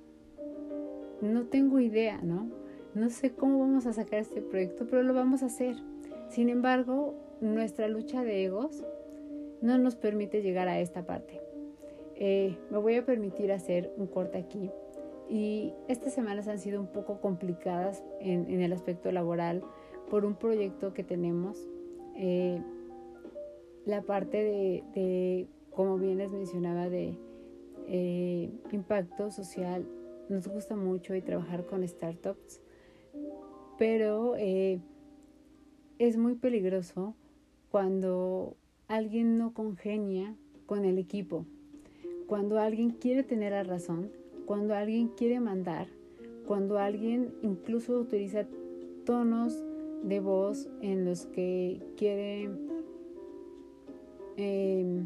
[1.21, 2.49] no tengo idea, ¿no?
[2.97, 5.77] No sé cómo vamos a sacar este proyecto, pero lo vamos a hacer.
[6.31, 8.83] Sin embargo, nuestra lucha de egos
[9.61, 11.41] no nos permite llegar a esta parte.
[12.17, 14.69] Eh, me voy a permitir hacer un corte aquí.
[15.31, 19.63] Y estas semanas han sido un poco complicadas en, el aspecto laboral
[20.11, 21.57] por un proyecto que tenemos.
[22.17, 22.61] Eh,
[23.87, 27.17] la parte de, como bien les mencionaba, de
[27.87, 29.87] eh, impacto social
[30.29, 32.61] nos gusta mucho y trabajar con startups,
[33.79, 34.81] pero eh,
[35.99, 37.15] es muy peligroso
[37.71, 38.57] cuando
[38.89, 40.35] alguien no congenia
[40.67, 41.47] con el equipo,
[42.27, 44.11] cuando alguien quiere tener la razón,
[44.51, 45.87] cuando alguien quiere mandar,
[46.45, 48.49] cuando alguien incluso utiliza
[49.07, 49.63] tonos
[50.03, 52.51] de voz en los que quiere,
[54.37, 55.05] eh,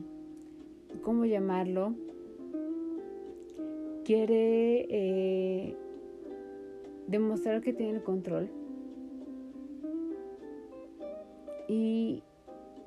[1.03, 1.95] ¿cómo llamarlo?
[4.07, 5.77] quiere eh,
[7.07, 8.49] demostrar que tiene el control.
[11.69, 12.23] Y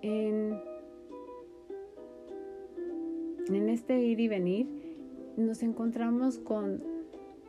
[0.01, 0.59] en,
[3.47, 4.87] en este ir y venir
[5.37, 6.83] nos encontramos con,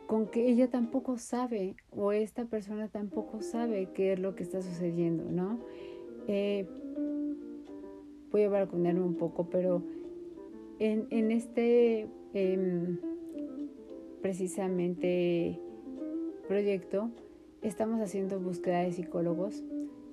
[0.07, 4.61] con que ella tampoco sabe o esta persona tampoco sabe qué es lo que está
[4.61, 5.59] sucediendo, ¿no?
[6.27, 6.65] Eh,
[8.31, 9.83] voy a balconearme un poco, pero
[10.79, 12.07] en, en este...
[12.33, 12.99] Em,
[14.21, 15.59] precisamente
[16.47, 17.09] proyecto
[17.61, 19.63] estamos haciendo búsqueda de psicólogos.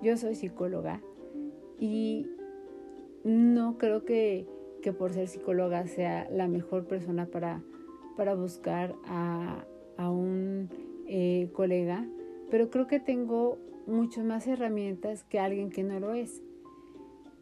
[0.03, 1.01] Yo soy psicóloga
[1.79, 2.27] y
[3.25, 4.47] no creo que,
[4.93, 7.63] por ser psicóloga sea la mejor persona para,
[8.17, 9.65] para buscar a,
[9.99, 10.69] un
[11.07, 12.07] eh, colega,
[12.51, 16.43] pero creo que tengo muchas más herramientas que alguien que no lo es.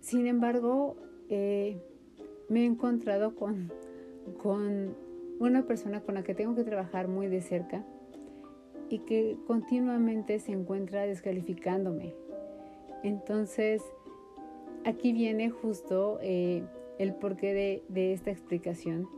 [0.01, 0.97] Sin embargo,
[1.29, 1.79] eh,
[2.49, 3.73] me he encontrado con,
[4.43, 4.95] con
[5.41, 7.85] una persona con la que tengo que trabajar muy de cerca
[8.89, 12.15] y que continuamente se encuentra descalificándome.
[13.03, 13.83] Entonces,
[14.85, 16.63] aquí viene justo eh,
[16.99, 19.09] el porqué de, esta explicación.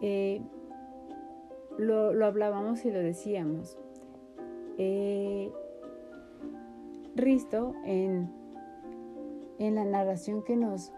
[0.00, 0.40] Eh,
[1.78, 3.78] lo, hablábamos y lo decíamos.
[4.78, 5.50] Eh,
[7.16, 8.28] Risto, en,
[9.58, 10.92] en la narración que nos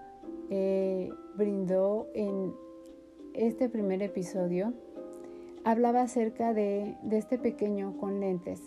[1.36, 2.54] brindó en
[3.34, 4.72] este primer episodio
[5.66, 8.62] hablaba acerca de, este pequeño con lentes,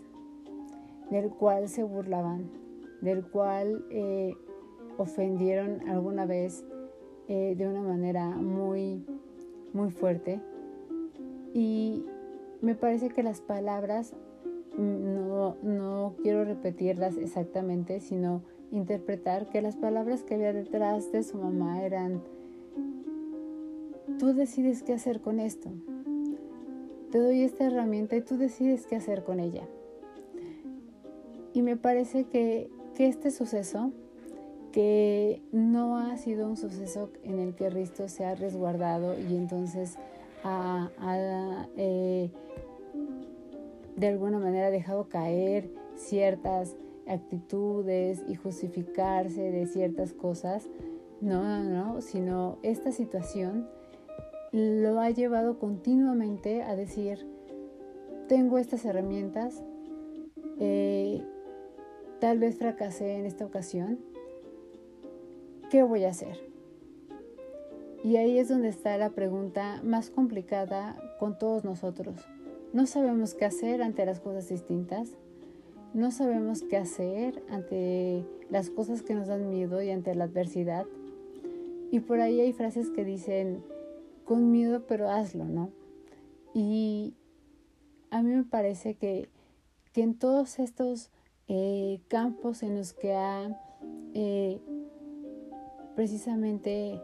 [1.09, 2.51] del cual se burlaban,
[2.99, 4.35] del cual eh,
[4.97, 6.65] ofendieron alguna vez
[7.29, 9.05] eh, de una manera muy,
[9.71, 10.41] muy fuerte.
[11.53, 12.03] Y
[12.61, 14.13] me parece que las palabras,
[14.77, 21.23] mm, no, no quiero repetirlas exactamente, sino interpretar que las palabras que había detrás de
[21.23, 22.21] su mamá eran
[24.19, 25.69] Tú decides qué hacer con esto.
[27.09, 29.65] Te doy esta herramienta y tú decides qué hacer con ella.
[31.53, 33.93] Y me parece que, este suceso,
[34.71, 39.97] que no ha sido un suceso en el que Risto se ha resguardado y entonces
[40.43, 40.89] ha,
[41.77, 42.31] eh,
[43.95, 46.75] de alguna manera dejado caer ciertas
[47.07, 50.69] actitudes y justificarse de ciertas cosas.
[51.21, 53.67] No, no, no, sino esta situación
[54.51, 57.27] lo ha llevado continuamente a decir,
[58.27, 59.63] tengo estas herramientas,
[60.59, 61.23] eh,
[62.19, 63.99] tal vez fracasé en esta ocasión,
[65.69, 66.37] ¿qué voy a hacer?
[68.03, 72.15] Y ahí es donde está la pregunta más complicada con todos nosotros.
[72.73, 75.17] No sabemos qué hacer ante las cosas distintas.
[75.93, 80.85] No sabemos qué hacer ante las cosas que nos dan miedo y ante la adversidad.
[81.91, 83.63] Y por ahí hay frases que dicen,
[84.23, 85.71] con miedo, pero hazlo, ¿no?
[86.53, 87.15] Y
[88.11, 89.29] a mí me parece que,
[89.95, 91.11] en todos estos
[91.49, 93.59] eh, campos en los que ha
[94.13, 94.61] eh,
[95.99, 97.01] precisamente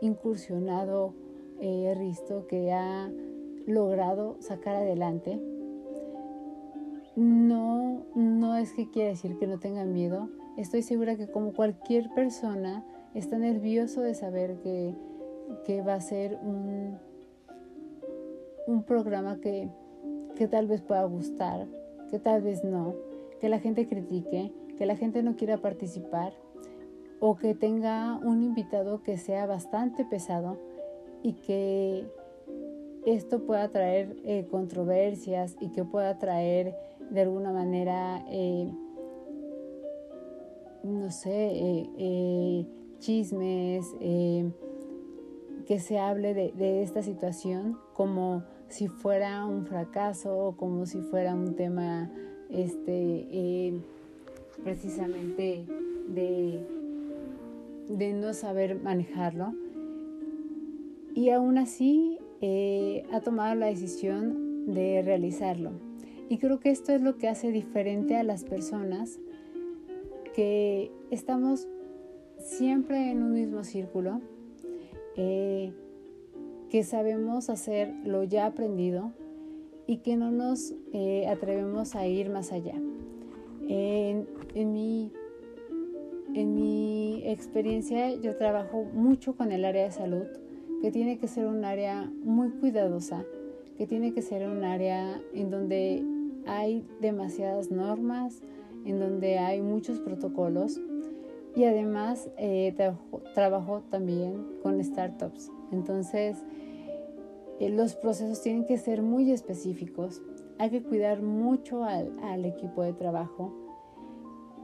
[0.00, 1.14] incursionado
[1.60, 3.08] eh, Risto, que ha
[3.68, 5.40] logrado sacar adelante,
[7.14, 10.28] no, no es que quiera decir que no tengan miedo.
[10.56, 12.84] Estoy segura que como cualquier persona
[13.14, 14.92] está nervioso de saber que
[15.64, 16.98] que va a ser un,
[18.66, 19.68] un programa que,
[20.34, 21.68] que tal vez pueda gustar,
[22.10, 22.96] que tal vez no,
[23.40, 26.32] que la gente critique, que la gente no quiera participar
[27.24, 30.58] o que tenga un invitado que sea bastante pesado
[31.22, 32.04] y que
[33.06, 36.74] esto pueda traer eh, controversias y que pueda traer
[37.10, 38.68] de alguna manera, eh,
[40.82, 42.66] no sé, eh,
[42.98, 43.86] chismes,
[45.64, 50.98] que se hable de, de, esta situación como si fuera un fracaso o como si
[51.02, 52.10] fuera un tema
[52.50, 53.80] este,
[54.64, 55.64] precisamente
[56.08, 56.81] de,
[57.88, 59.54] de no saber manejarlo.
[61.14, 65.72] Y aún así eh, ha tomado la decisión de realizarlo.
[66.28, 69.20] Y creo que esto es lo que hace diferente a las personas
[70.34, 71.68] que estamos
[72.38, 74.20] siempre en un mismo círculo,
[75.16, 75.72] eh,
[76.70, 79.12] que sabemos hacer lo ya aprendido
[79.86, 82.74] y que no nos eh, atrevemos a ir más allá.
[83.68, 85.12] En, en, mi,
[86.34, 90.26] en mi experiencia yo trabajo mucho con el área de salud
[90.80, 93.24] que tiene que ser un área muy cuidadosa,
[93.78, 96.04] que tiene que ser un área en donde
[96.46, 98.42] hay demasiadas normas,
[98.84, 100.80] en donde hay muchos protocolos.
[101.54, 102.74] Y además eh,
[103.34, 105.52] trabajo, también con startups.
[105.70, 106.42] Entonces,
[107.60, 110.22] eh, los procesos tienen que ser muy específicos,
[110.58, 113.52] hay que cuidar mucho al, equipo de trabajo.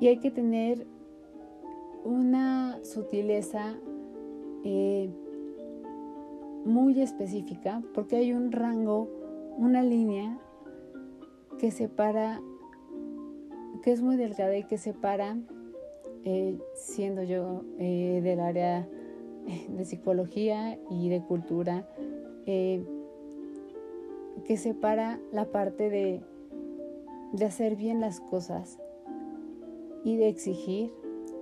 [0.01, 0.87] Y hay que tener
[2.05, 3.76] una sutileza
[4.64, 5.11] eh,
[6.64, 9.09] muy específica porque hay un rango,
[9.57, 10.38] una línea
[11.59, 12.40] que separa,
[13.82, 15.36] que es muy delgada y que separa,
[16.24, 18.88] eh, siendo yo eh, del área
[19.68, 21.88] de psicología y de cultura,
[22.44, 22.86] que
[24.57, 26.22] separa la parte de,
[27.32, 28.78] de hacer bien las cosas
[30.03, 30.90] y de exigir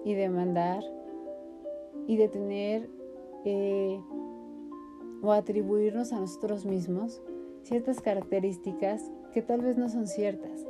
[0.06, 0.84] y de mandar
[2.06, 2.88] y de tener
[5.22, 7.20] o atribuirnos a nosotros mismos
[7.62, 10.64] ciertas características que tal vez no son ciertas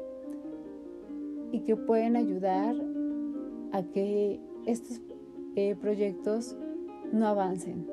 [1.53, 2.75] y que pueden ayudar
[3.73, 5.03] a que estos
[5.55, 6.57] eh, proyectos
[7.13, 7.87] no avancen.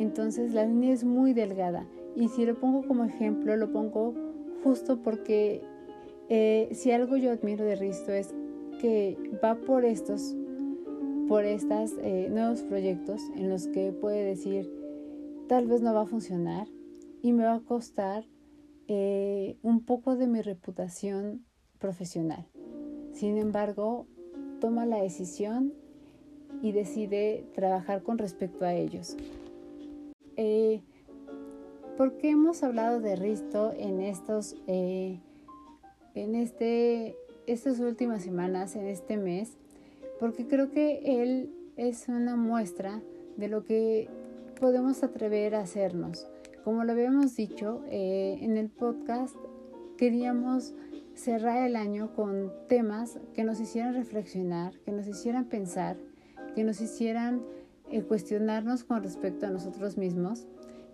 [0.00, 1.86] Entonces la línea es muy delgada
[2.16, 4.14] y si lo pongo como ejemplo lo pongo
[4.64, 5.62] justo porque
[6.28, 8.34] eh, si algo yo admiro de Risto es
[8.80, 10.34] que va por estos,
[11.30, 14.68] por estos eh, nuevos proyectos en los que puede decir,
[15.46, 16.66] tal vez no va a funcionar
[17.22, 18.24] y me va a costar
[18.88, 21.46] eh, un poco de mi reputación
[21.78, 22.48] profesional.
[23.12, 24.08] Sin embargo,
[24.60, 25.72] toma la decisión
[26.62, 29.16] y decide trabajar con respecto a ellos.
[30.36, 30.82] Eh,
[31.96, 35.20] ¿Por qué hemos hablado de Risto en estos, en
[36.16, 37.14] este,
[37.46, 39.56] estas últimas semanas, en este mes?
[40.20, 43.02] Porque creo que él es una muestra
[43.38, 44.08] de lo que
[44.60, 46.28] podemos atrever a hacernos.
[46.62, 49.34] Como lo habíamos dicho eh, en el podcast,
[49.96, 50.74] queríamos
[51.14, 55.96] cerrar el año con temas que nos hicieran reflexionar, que nos hicieran pensar,
[56.54, 57.42] que nos hicieran
[57.90, 60.46] eh, cuestionarnos con respecto a nosotros mismos.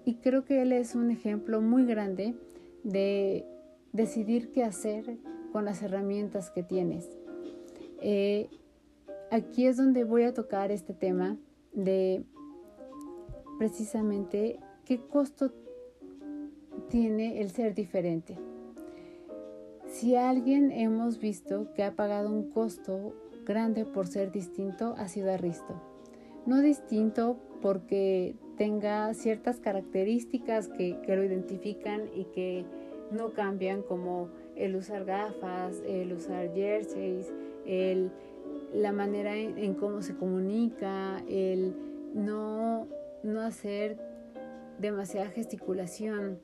[0.04, 2.36] Y creo que él es un ejemplo muy grande
[2.84, 3.44] de
[3.92, 5.18] decidir qué hacer
[5.50, 7.10] con las herramientas que tienes.
[8.00, 8.48] Eh,
[9.30, 11.36] aquí es donde voy a tocar este tema
[11.72, 12.24] de
[13.58, 15.52] precisamente qué costo
[16.88, 18.38] tiene el ser diferente.
[19.88, 23.14] Si alguien hemos visto que ha pagado un costo
[23.44, 25.80] grande por ser distinto, ha sido Aristo.
[26.44, 32.64] No distinto porque tenga ciertas características que, lo identifican y que
[33.10, 37.32] no cambian como el usar gafas, el usar jerseys,
[37.64, 38.10] el,
[38.76, 41.74] la manera en, cómo se comunica, el
[42.14, 42.86] no
[43.22, 43.98] no hacer
[44.78, 46.38] demasiada gesticulación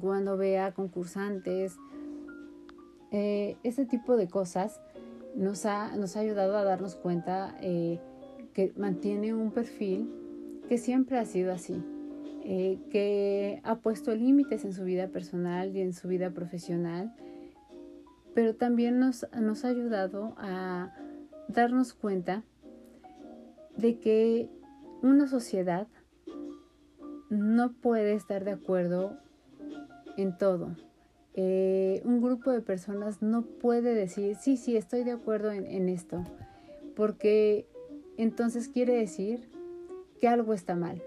[0.00, 1.76] cuando vea concursantes.
[3.10, 4.80] Eh, ese tipo de cosas
[5.34, 7.98] nos ha, nos ha ayudado a darnos cuenta eh,
[8.52, 10.10] que mantiene un perfil
[10.68, 11.82] que siempre ha sido así,
[12.44, 17.14] eh, que ha puesto límites en su vida personal y en su vida profesional,
[18.38, 20.94] pero también nos, nos ha ayudado a
[21.48, 22.44] darnos cuenta
[23.76, 24.48] de que
[25.02, 25.88] una sociedad
[27.30, 29.18] no puede estar de acuerdo
[30.16, 30.76] en todo.
[31.34, 36.22] Eh, un grupo de personas no puede decir, sí, sí, estoy de acuerdo en, esto,
[36.94, 37.66] porque
[38.18, 39.50] entonces quiere decir
[40.20, 41.02] que algo está mal.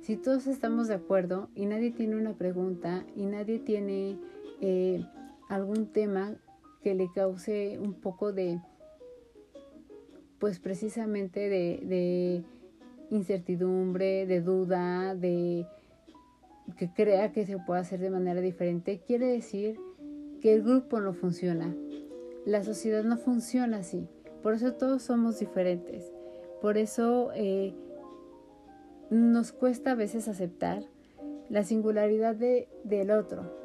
[0.00, 4.18] si todos estamos de acuerdo y nadie tiene una pregunta y nadie tiene
[4.62, 5.04] eh,
[5.50, 6.36] algún tema
[6.82, 8.60] que le cause un poco de,
[10.38, 12.44] pues precisamente de,
[13.10, 15.66] incertidumbre, de duda, de
[16.76, 19.78] que crea que se puede hacer de manera diferente, quiere decir
[20.40, 21.74] que el grupo no funciona.
[22.46, 24.06] La sociedad no funciona así.
[24.44, 26.12] Por eso todos somos diferentes.
[26.62, 27.74] Por eso eh,
[29.10, 30.84] nos cuesta a veces aceptar
[31.48, 33.59] la singularidad de, del otro.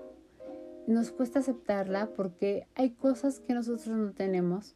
[0.87, 4.75] Nos cuesta aceptarla porque hay cosas que nosotros no tenemos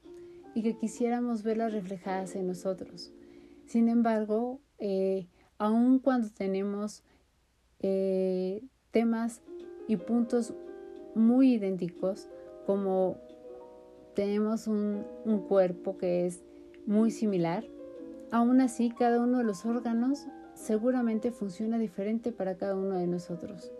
[0.56, 3.12] y que quisiéramos verlas reflejadas en nosotros.
[3.66, 5.28] Sin embargo, eh,
[5.60, 7.04] aun cuando tenemos
[7.82, 9.42] eh, temas
[9.88, 10.54] y puntos
[11.14, 12.28] muy idénticos,
[12.66, 13.18] como
[14.16, 15.06] tenemos un,
[15.48, 16.44] cuerpo que es
[16.86, 17.64] muy similar,
[18.32, 23.72] aún así cada uno de los órganos seguramente funciona diferente para cada uno de nosotros.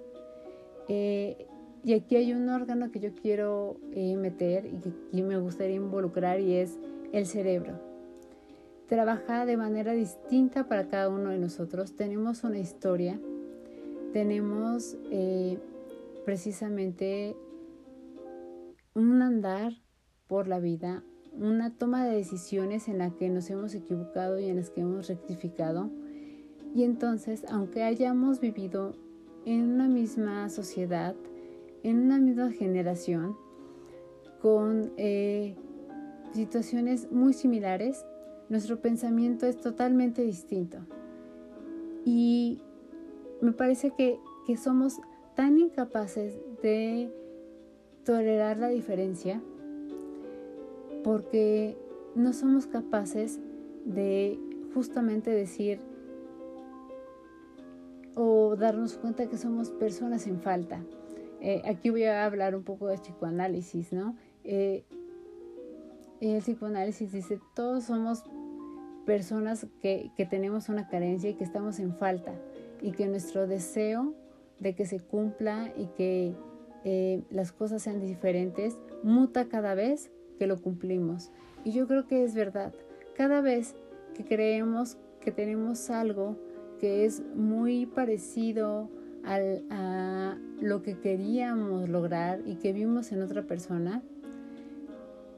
[0.88, 1.49] Eh,
[1.84, 6.40] y aquí hay un órgano que yo quiero eh, meter y que me gustaría involucrar
[6.40, 6.78] y es
[7.14, 7.80] el cerebro.
[8.88, 11.96] Trabaja de manera distinta para cada uno de nosotros.
[11.96, 13.20] Tenemos una historia,
[14.14, 15.60] tenemos eh,
[16.26, 17.36] precisamente
[18.96, 19.74] un andar
[20.28, 21.04] por la vida,
[21.34, 25.08] una toma de decisiones en la que nos hemos equivocado y en las que hemos
[25.08, 25.92] rectificado.
[26.76, 28.96] Y entonces, aunque hayamos vivido
[29.46, 31.16] en una misma sociedad,
[31.84, 33.36] en una misma generación,
[34.42, 35.56] con eh,
[36.34, 38.06] situaciones muy similares,
[38.50, 40.78] nuestro pensamiento es totalmente distinto.
[42.06, 42.62] Y
[43.42, 45.00] me parece que, que somos
[45.36, 47.12] tan incapaces de
[48.04, 49.42] tolerar la diferencia
[51.04, 51.78] porque
[52.16, 53.40] no somos capaces
[53.86, 54.40] de
[54.74, 55.80] justamente decir
[58.16, 60.84] o darnos cuenta que somos personas en falta.
[61.42, 64.16] Eh, aquí voy a hablar un poco de psicoanálisis, ¿no?
[64.44, 64.84] Eh,
[66.22, 68.24] el psicoanálisis dice, todos somos
[69.06, 72.34] personas que, que tenemos una carencia y que estamos en falta
[72.82, 74.14] y que nuestro deseo
[74.60, 76.36] de que se cumpla y que
[76.84, 81.32] eh, las cosas sean diferentes, muta cada vez que lo cumplimos.
[81.64, 82.74] Y yo creo que es verdad.
[83.16, 83.76] Cada vez
[84.14, 86.38] que creemos que tenemos algo
[86.80, 88.90] que es muy parecido
[89.24, 94.02] a lo que queríamos lograr y que vimos en otra persona,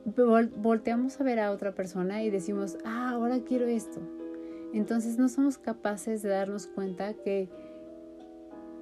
[0.06, 4.00] volteamos a ver a otra persona y decimos, ah, ahora quiero esto.
[4.74, 7.50] Entonces no somos capaces de darnos cuenta que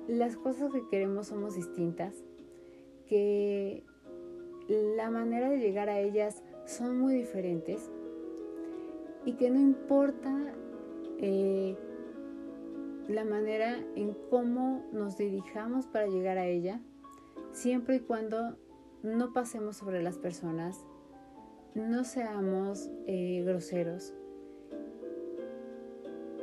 [0.07, 2.15] las cosas que queremos somos distintas,
[3.07, 3.83] que
[4.95, 7.89] la manera de llegar a ellas son muy diferentes
[9.25, 10.53] y que no importa
[11.17, 11.75] eh,
[13.09, 16.79] la manera en cómo nos dirijamos para llegar a ella,
[17.51, 18.55] siempre y cuando
[19.01, 20.85] no pasemos sobre las personas,
[21.73, 24.13] no seamos eh, groseros.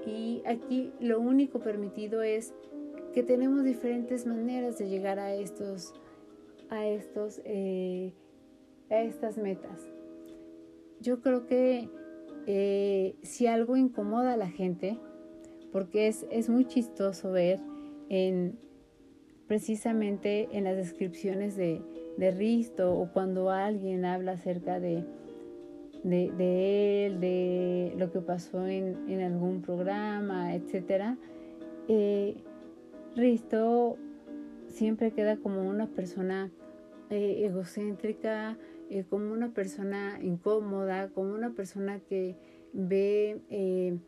[0.04, 2.52] Y aquí lo único permitido es
[3.12, 5.94] que tenemos diferentes maneras de llegar a estos,
[6.68, 8.12] a estos, eh,
[8.90, 9.88] a estas metas.
[11.00, 11.88] Yo creo que
[12.46, 14.98] eh, si algo incomoda a la gente,
[15.72, 17.60] porque es, es muy chistoso ver
[18.08, 18.58] en
[19.46, 21.80] precisamente en las descripciones de,
[22.16, 25.04] de Risto o cuando alguien habla acerca de,
[26.02, 31.16] de, él, de lo que pasó en, en algún programa, etc.
[31.88, 32.36] Eh,
[33.14, 33.96] Risto
[34.68, 36.50] siempre queda como una persona
[37.10, 38.58] eh, egocéntrica,
[38.90, 42.36] eh, como una persona incómoda, como una persona que
[42.72, 44.00] ve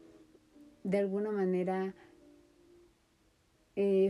[0.89, 1.95] de alguna manera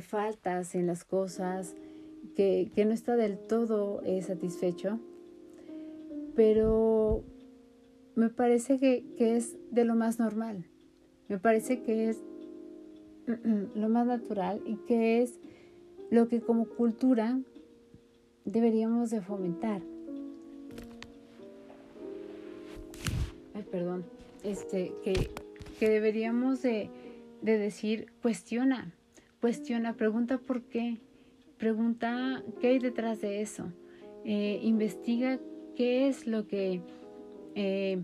[0.00, 1.74] faltas en las cosas,
[2.34, 4.98] que, que no está del todo satisfecho,
[6.34, 7.22] pero
[8.14, 10.64] me parece que, que es de lo más normal,
[11.28, 12.18] me parece que es
[13.74, 15.38] lo más natural y que es
[16.10, 17.38] lo que como cultura
[18.44, 19.82] deberíamos de fomentar.
[23.54, 24.04] Ay, perdón.
[24.42, 25.30] Este, que,
[25.78, 26.90] que deberíamos de,
[27.40, 28.92] de decir, cuestiona,
[29.40, 30.98] cuestiona, pregunta por qué,
[31.56, 33.72] pregunta qué hay detrás de eso,
[34.24, 35.38] eh, investiga
[35.76, 36.82] qué es lo que
[37.54, 38.02] eh,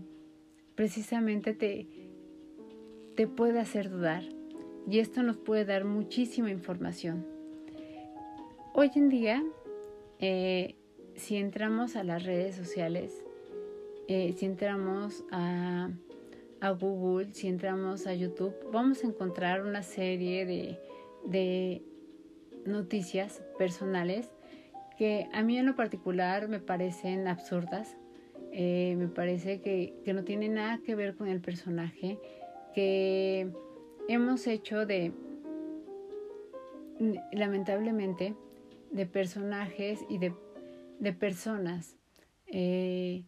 [0.75, 1.87] precisamente te,
[3.15, 4.23] te puede hacer dudar
[4.89, 7.25] y esto nos puede dar muchísima información.
[8.73, 9.43] Hoy en día,
[10.19, 10.75] eh,
[11.15, 13.23] si entramos a las redes sociales,
[14.07, 15.89] si entramos a,
[16.61, 20.79] Google, si entramos a YouTube, vamos a encontrar una serie de,
[21.25, 21.83] de
[22.65, 24.31] noticias personales
[24.97, 27.97] que a mí en lo particular me parecen absurdas.
[28.51, 32.17] Eh, me parece que, que no tiene nada que ver con el personaje,
[32.73, 33.51] que
[34.07, 35.11] hemos hecho de,
[37.33, 38.35] lamentablemente,
[38.91, 40.33] de personajes y de,
[40.99, 41.97] de personas
[42.47, 43.25] eh,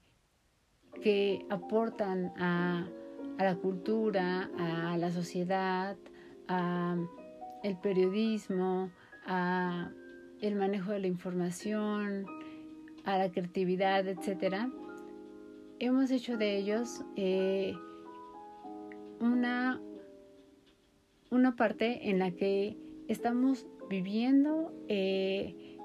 [1.01, 2.87] que aportan a,
[3.37, 5.97] a, la cultura, a la sociedad,
[6.47, 6.97] a
[7.63, 8.89] el periodismo,
[9.25, 9.91] a
[10.41, 12.25] el manejo de la información,
[13.03, 14.69] a la creatividad, etcétera,
[15.79, 17.73] hemos hecho de ellos eh,
[19.19, 19.81] una,
[21.29, 22.77] una parte en la que
[23.07, 25.77] estamos viviendo eh,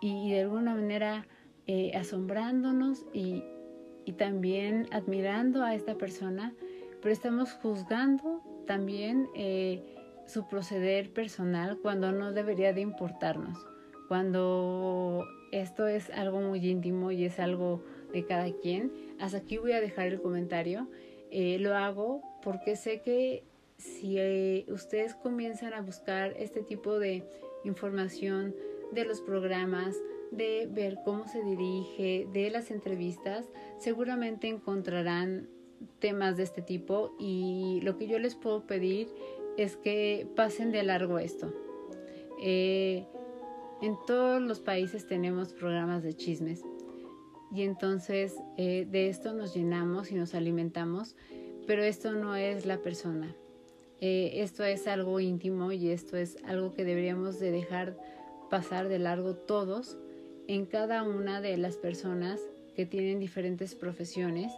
[0.00, 1.26] y de alguna manera
[1.66, 3.42] eh, asombrándonos y,
[4.04, 6.54] y también admirando a esta persona,
[7.00, 9.28] pero estamos juzgando también
[10.26, 13.58] su proceder personal cuando no debería de importarnos,
[14.08, 17.82] cuando esto es algo muy íntimo y es algo
[18.12, 18.92] de cada quien.
[19.20, 20.88] Hasta aquí voy a dejar el comentario.
[21.30, 23.44] Eh, lo hago porque sé que
[23.76, 27.24] si eh, ustedes comienzan a buscar este tipo de
[27.64, 28.54] información
[28.92, 29.96] de los programas,
[30.36, 33.46] de ver cómo se dirige, de las entrevistas,
[33.78, 35.48] seguramente encontrarán
[35.98, 39.08] temas de este tipo y lo que yo les puedo pedir
[39.56, 41.52] es que pasen de largo esto.
[42.42, 43.06] Eh,
[43.82, 46.62] en todos los países tenemos programas de chismes
[47.52, 51.16] y entonces eh, de esto nos llenamos y nos alimentamos,
[51.66, 53.34] pero esto no es la persona.
[54.00, 57.96] Eh, esto es algo íntimo y esto es algo que deberíamos de dejar
[58.50, 59.96] pasar de largo todos
[60.48, 62.40] en cada una de las personas
[62.76, 64.52] que tienen diferentes profesiones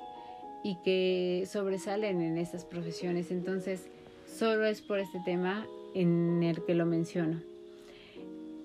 [0.62, 3.30] y que sobresalen en esas profesiones.
[3.30, 3.88] Entonces,
[4.26, 7.40] solo es por este tema en el que lo menciono.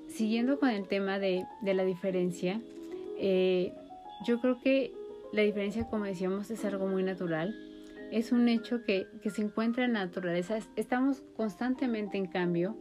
[0.07, 2.61] Siguiendo con el tema de, la diferencia,
[3.17, 3.74] eh,
[4.26, 4.91] yo creo que
[5.32, 7.55] la diferencia, como decíamos, es algo muy natural.
[8.11, 10.59] Es un hecho que, que se encuentra en la naturaleza.
[10.76, 12.76] Estamos constantemente en cambio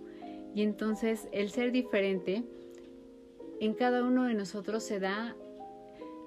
[0.55, 2.43] y entonces el ser diferente
[3.61, 5.37] en cada uno de nosotros se da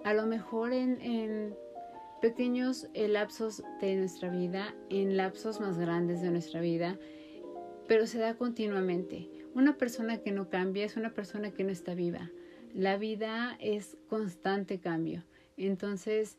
[0.04, 1.56] a lo mejor en,
[2.22, 6.98] pequeños eh, lapsos de nuestra vida en lapsos más grandes de nuestra vida,
[7.86, 9.30] pero se da continuamente.
[9.54, 12.32] Una persona que no cambia es una persona que no está viva.
[12.74, 15.26] La vida es constante cambio.
[15.58, 16.38] Entonces,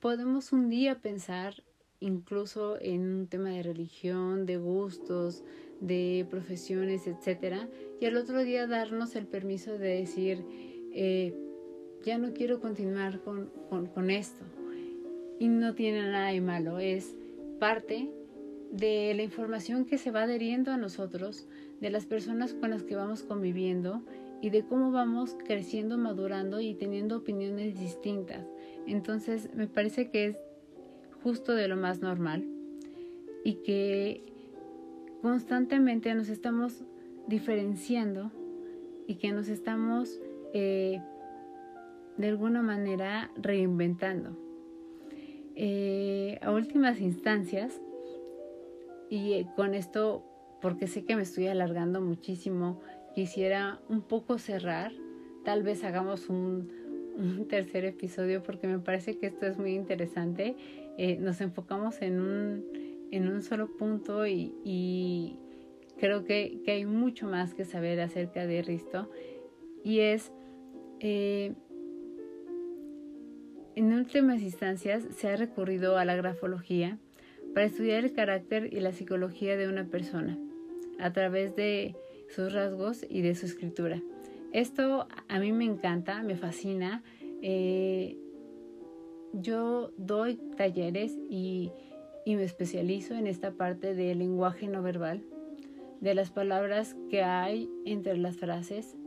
[0.00, 1.62] podemos un día pensar
[2.00, 5.44] incluso en un tema de religión, de gustos,
[5.80, 7.68] de profesiones, etcétera,
[8.00, 10.44] y al otro día darnos el permiso de decir,
[10.92, 11.34] eh,
[12.04, 14.44] ya no quiero continuar con, con esto
[15.38, 17.16] y no tiene nada de malo, es
[17.58, 18.10] parte
[18.70, 21.46] de la información que se va adheriendo a nosotros,
[21.80, 24.02] de las personas con las que vamos conviviendo
[24.40, 28.46] y de cómo vamos creciendo, madurando y teniendo opiniones distintas.
[28.86, 30.36] Entonces me parece que es
[31.22, 32.46] justo de lo más normal
[33.44, 34.22] y que
[35.22, 36.84] constantemente nos estamos
[37.26, 38.30] diferenciando
[39.06, 40.20] y que nos estamos
[40.52, 41.00] eh,
[42.16, 44.36] de alguna manera reinventando.
[45.56, 47.80] Eh, a últimas instancias,
[49.10, 50.24] y eh, con esto,
[50.60, 52.80] porque sé que me estoy alargando muchísimo,
[53.14, 54.92] quisiera un poco cerrar,
[55.44, 56.76] tal vez hagamos un,
[57.48, 60.54] tercer episodio porque me parece que esto es muy interesante.
[61.18, 62.64] Nos enfocamos en un,
[63.10, 65.36] en un solo punto y,
[65.98, 69.10] creo que, hay mucho más que saber acerca de Risto
[69.84, 70.32] y es
[73.78, 76.98] en últimas instancias se ha recurrido a la grafología
[77.54, 80.36] para estudiar el carácter y la psicología de una persona
[80.98, 81.94] a través de
[82.28, 84.02] sus rasgos y de su escritura.
[84.52, 87.02] Esto a mí me encanta, me fascina.
[87.40, 88.18] Eh,
[89.32, 91.70] yo doy talleres y,
[92.28, 95.24] y me especializo en esta parte del lenguaje no verbal,
[96.02, 98.98] de las palabras que hay entre las frases,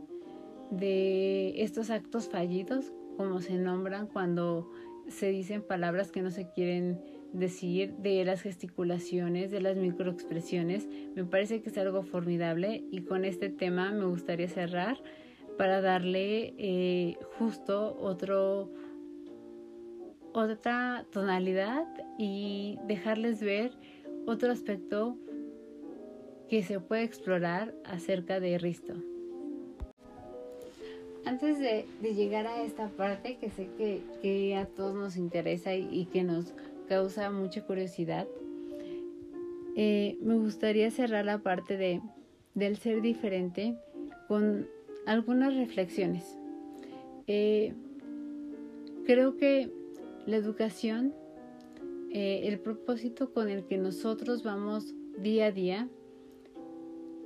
[0.72, 4.68] de estos actos fallidos como se nombran cuando
[5.06, 7.00] se dicen palabras que no se quieren
[7.32, 10.88] decir, de las gesticulaciones, de las microexpresiones.
[11.14, 15.00] Me parece que es algo formidable y con este tema me gustaría cerrar
[15.56, 18.72] para darle eh, justo otro
[20.32, 21.86] otra tonalidad
[22.18, 23.72] y dejarles ver
[24.26, 25.16] otro aspecto
[26.48, 28.94] que se puede explorar acerca de Risto
[31.24, 33.68] antes de, llegar a esta parte que sé
[34.22, 36.52] que, a todos nos interesa y, que nos
[36.88, 38.26] causa mucha curiosidad,
[39.76, 42.00] eh, me gustaría cerrar la parte de,
[42.54, 43.76] del ser diferente
[44.28, 44.68] con
[45.06, 46.36] algunas reflexiones.
[47.26, 47.72] Eh,
[49.06, 49.70] creo que
[50.26, 51.14] la educación,
[52.10, 55.88] eh, el propósito con el que nosotros vamos día a día,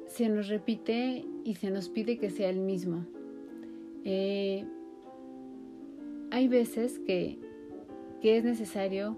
[0.07, 3.05] se nos repite y se nos pide que sea el mismo.
[4.05, 4.65] Eh,
[6.31, 7.39] hay veces que,
[8.21, 9.17] que es necesario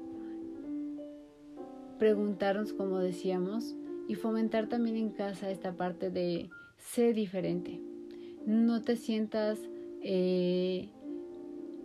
[1.98, 3.76] preguntarnos, como decíamos,
[4.08, 6.48] y fomentar también en casa esta parte de
[6.78, 7.80] ser diferente.
[8.46, 9.58] No te sientas
[10.02, 10.88] eh,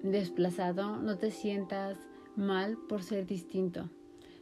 [0.03, 1.97] desplazado, no te sientas
[2.35, 3.89] mal por ser distinto.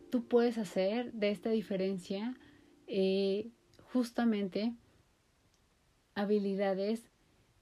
[0.10, 2.36] Tú puedes hacer de esta diferencia
[2.88, 3.50] eh,
[3.94, 4.74] justamente
[6.14, 7.10] habilidades,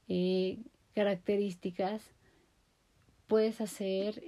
[0.08, 0.64] eh,
[0.96, 2.16] características,
[3.28, 4.24] puedes hacer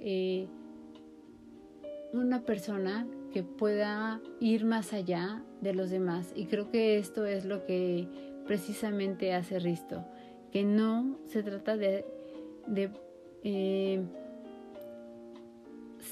[2.12, 6.32] una persona que pueda ir más allá de los demás.
[6.36, 8.06] Y creo que esto es lo que
[8.46, 10.04] precisamente hace Risto,
[10.52, 12.04] que no se trata de,
[13.44, 14.02] eh,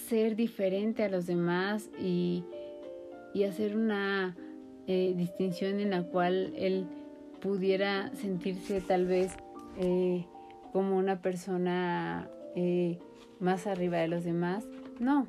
[0.09, 2.45] ser diferente a los demás y,
[3.49, 4.37] hacer una
[4.87, 6.85] eh, distinción en la cual él
[7.41, 9.33] pudiera sentirse tal vez
[9.79, 10.27] eh,
[10.73, 12.29] como una persona
[13.39, 14.67] más arriba de los demás.
[14.99, 15.27] No,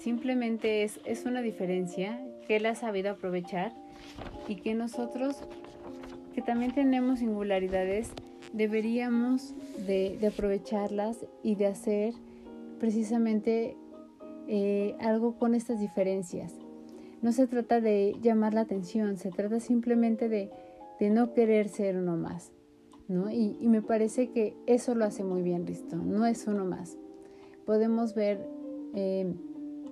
[0.00, 3.72] Simplemente es, es una diferencia que él ha sabido aprovechar
[4.48, 5.36] y que nosotros,
[6.34, 8.10] que también tenemos singularidades,
[8.52, 9.54] deberíamos
[9.86, 12.14] de, aprovecharlas y de hacer
[12.78, 13.76] precisamente
[14.48, 16.54] eh, algo con estas diferencias.
[17.22, 20.50] No se trata de llamar la atención, se trata simplemente de,
[21.10, 22.52] no querer ser uno más.
[23.08, 23.30] ¿no?
[23.30, 26.98] Y, me parece que eso lo hace muy bien Risto, no es uno más.
[27.64, 28.46] Podemos ver
[28.94, 29.32] eh,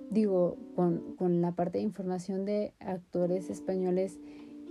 [0.09, 4.19] digo, con, con la parte de información de actores españoles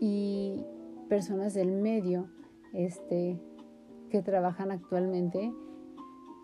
[0.00, 0.64] y
[1.08, 2.28] personas del medio
[2.72, 3.38] este,
[4.08, 5.52] que trabajan actualmente.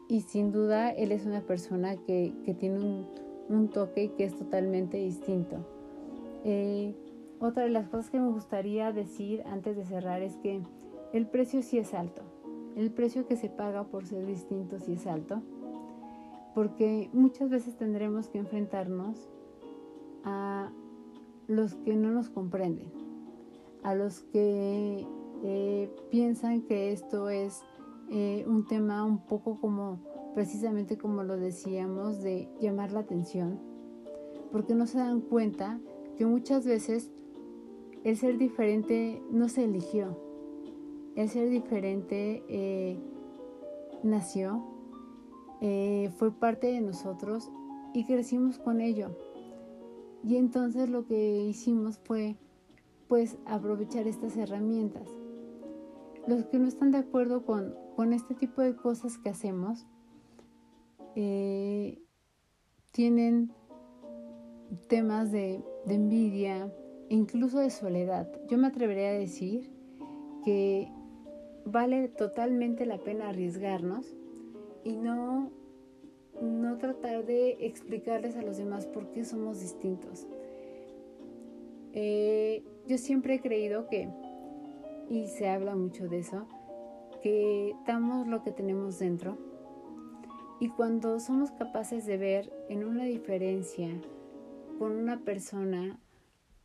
[0.08, 3.06] Y sin duda él es una persona que, que tiene un,
[3.48, 5.56] un, toque que es totalmente distinto.
[6.44, 6.94] Eh,
[7.40, 10.62] otra de las cosas que me gustaría decir antes de cerrar es que
[11.12, 12.22] el precio sí es alto.
[12.76, 15.42] El precio que se paga por ser distinto sí es alto
[16.54, 19.28] porque muchas veces tendremos que enfrentarnos
[20.22, 20.70] a
[21.48, 22.90] los que no nos comprenden,
[23.82, 25.04] a los que
[25.46, 27.62] eh, piensan que esto es
[28.10, 30.00] eh, un tema un poco como,
[30.34, 33.60] precisamente como lo decíamos, de llamar la atención,
[34.50, 35.78] porque no se dan cuenta
[36.16, 37.10] que muchas veces
[38.04, 40.18] el ser diferente no se eligió,
[41.14, 42.98] el ser diferente eh,
[44.02, 44.70] nació
[46.18, 47.50] fue parte de nosotros
[47.94, 49.16] y crecimos con ello.
[50.22, 52.36] Y entonces lo que hicimos fue
[53.08, 55.08] pues aprovechar estas herramientas.
[56.26, 59.86] Los que no están de acuerdo con, con este tipo de cosas que hacemos
[61.16, 61.98] eh,
[62.90, 63.52] tienen
[64.88, 66.72] temas de, envidia
[67.08, 68.30] incluso de soledad.
[68.48, 69.70] Yo me atrevería a decir
[70.44, 70.90] que
[71.64, 74.14] vale totalmente la pena arriesgarnos
[74.82, 75.50] y no,
[76.40, 80.26] no tratar de explicarles a los demás por qué somos distintos.
[81.92, 84.08] Eh, yo siempre he creído que,
[85.08, 86.46] y se habla mucho de eso,
[87.22, 89.36] que damos lo que tenemos dentro.
[90.60, 93.88] Y cuando somos capaces de ver en una diferencia
[94.78, 95.98] con una persona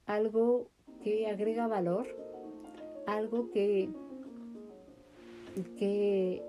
[0.05, 0.67] algo
[1.03, 2.07] que agrega valor,
[3.07, 3.89] algo que,
[5.77, 6.43] que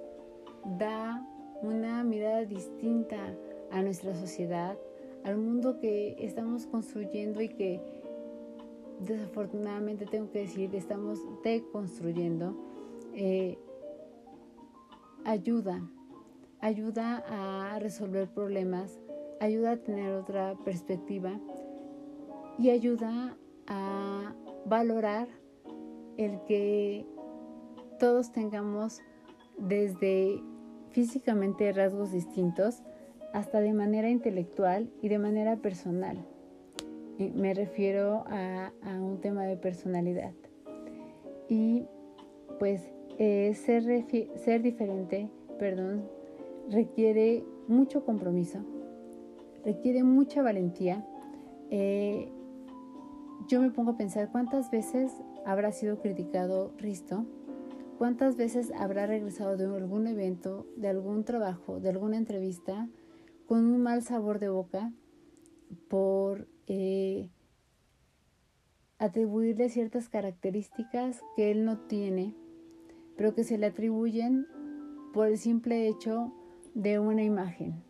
[0.78, 1.26] da
[1.62, 3.34] una mirada distinta
[3.70, 4.78] a nuestra sociedad,
[5.24, 7.99] al mundo que estamos construyendo y que
[9.00, 12.54] desafortunadamente tengo que decir, estamos deconstruyendo,
[13.14, 13.58] eh,
[15.24, 15.82] ayuda,
[16.60, 19.00] ayuda a resolver problemas,
[19.40, 21.40] ayuda a tener otra perspectiva
[22.58, 23.36] y ayuda
[23.66, 24.34] a
[24.66, 25.28] valorar
[26.16, 27.06] el que
[27.98, 29.00] todos tengamos
[29.58, 30.42] desde
[30.90, 32.82] físicamente rasgos distintos,
[33.32, 36.26] hasta de manera intelectual y de manera personal.
[37.28, 40.32] Me refiero a, un tema de personalidad.
[41.48, 41.84] Y
[42.58, 42.82] pues
[43.18, 43.84] eh, ser,
[44.36, 46.08] ser diferente, perdón,
[46.70, 48.60] requiere mucho compromiso,
[49.64, 51.04] requiere mucha valentía.
[51.70, 52.30] Eh,
[53.48, 55.12] yo me pongo a pensar cuántas veces
[55.44, 57.26] habrá sido criticado Risto
[58.00, 62.88] ¿Cuántas veces habrá regresado de algún evento, de algún trabajo, de alguna entrevista,
[63.46, 64.90] con un mal sabor de boca
[65.88, 67.28] por eh,
[69.00, 72.36] atribuirle ciertas características que él no tiene,
[73.16, 74.46] pero que se le atribuyen
[75.12, 76.32] por el simple hecho
[76.74, 77.82] de una imagen,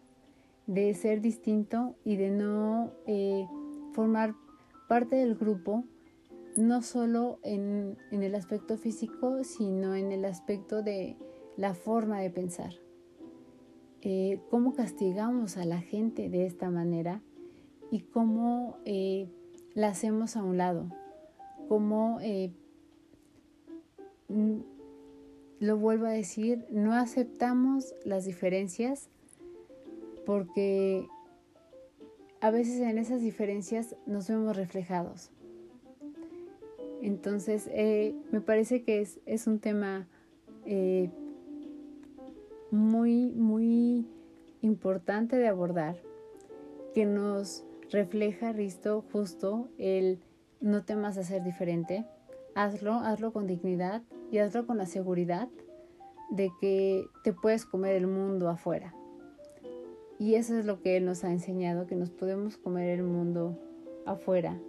[0.66, 3.46] de ser distinto y de no eh,
[3.92, 4.34] formar
[4.88, 5.84] parte del grupo,
[6.56, 11.18] no solo en, el aspecto físico, sino en el aspecto de
[11.58, 12.72] la forma de pensar.
[14.00, 17.20] Eh, cómo castigamos a la gente de esta manera
[17.90, 19.28] y cómo eh,
[19.74, 20.90] la hacemos a un lado,
[21.68, 22.52] cómo, eh,
[25.58, 29.08] lo vuelvo a decir, no aceptamos las diferencias
[30.24, 31.06] porque
[32.40, 35.30] a veces en esas diferencias nos vemos reflejados.
[37.02, 37.68] Entonces,
[38.30, 40.06] me parece que es, es un tema
[42.70, 44.06] muy, muy
[44.62, 45.96] importante de abordar,
[46.94, 50.20] que nos refleja, Risto, justo el
[50.60, 52.06] no temas a ser diferente,
[52.54, 55.48] hazlo, hazlo con dignidad y hazlo con la seguridad
[56.30, 58.94] de que te puedes comer el mundo afuera.
[60.18, 63.58] Y eso es lo que Él nos ha enseñado, que nos podemos comer el mundo
[64.06, 64.60] afuera.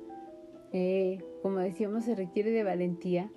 [0.72, 3.30] Eh, como decíamos, se requiere de valentía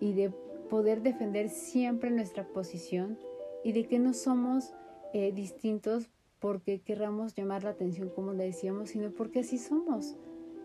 [0.00, 0.30] y de
[0.70, 3.18] poder defender siempre nuestra posición
[3.64, 4.72] y de que no somos
[5.12, 6.10] eh, distintos
[6.40, 10.16] porque querramos llamar la atención, como le decíamos, sino porque así somos.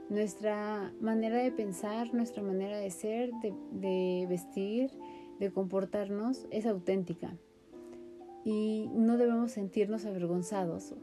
[0.10, 3.32] Nuestra manera de pensar, nuestra manera de ser,
[3.72, 4.92] de, vestir,
[5.40, 7.38] de comportarnos es auténtica.
[8.44, 10.94] Y no debemos sentirnos avergonzados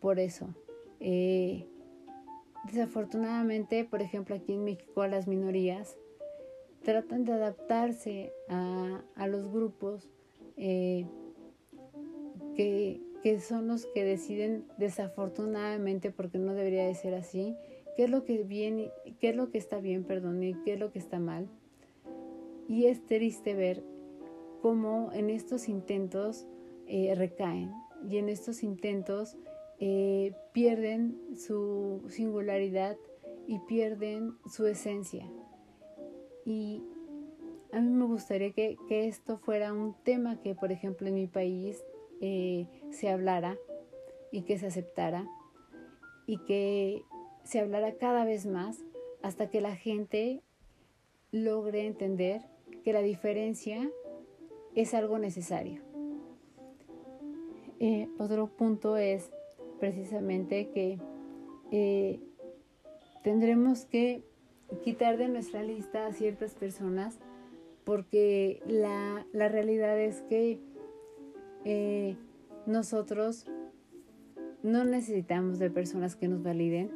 [0.00, 0.54] por eso.
[1.00, 1.66] Eh,
[2.64, 5.98] desafortunadamente, por ejemplo, aquí en México las minorías
[6.82, 10.08] tratan de adaptarse a, a los grupos
[10.56, 11.04] eh,
[12.54, 13.05] que,
[13.40, 17.56] son los que deciden desafortunadamente, porque no debería de ser así,
[17.96, 18.90] qué es lo que bien,
[19.20, 21.48] qué es lo que está bien, perdón, y qué es lo que está mal.
[22.68, 23.82] Y es triste ver
[24.60, 26.46] cómo en estos intentos
[26.86, 27.72] eh, recaen
[28.08, 29.36] y en estos intentos
[29.78, 32.96] eh, pierden su singularidad
[33.46, 35.30] y pierden su esencia.
[36.44, 36.82] Y
[37.72, 41.82] a mí me gustaría que, esto fuera un tema que, por ejemplo, en mi país
[42.20, 43.56] eh, se hablara
[44.30, 45.26] y que se aceptara
[46.26, 47.02] y que
[47.44, 48.78] se hablara cada vez más
[49.22, 50.42] hasta que la gente
[51.30, 52.42] logre entender
[52.84, 53.90] que la diferencia
[54.74, 55.82] es algo necesario.
[57.78, 59.30] Eh, otro punto es
[59.78, 60.98] precisamente que
[61.70, 62.20] eh,
[63.22, 64.22] tendremos que
[64.82, 67.18] quitar de nuestra lista a ciertas personas
[67.84, 70.58] porque la, realidad es que
[71.64, 72.16] eh,
[72.66, 73.46] nosotros
[74.62, 76.90] no necesitamos de personas que nos validen.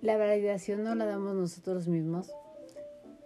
[0.00, 2.32] La validación no la damos nosotros mismos.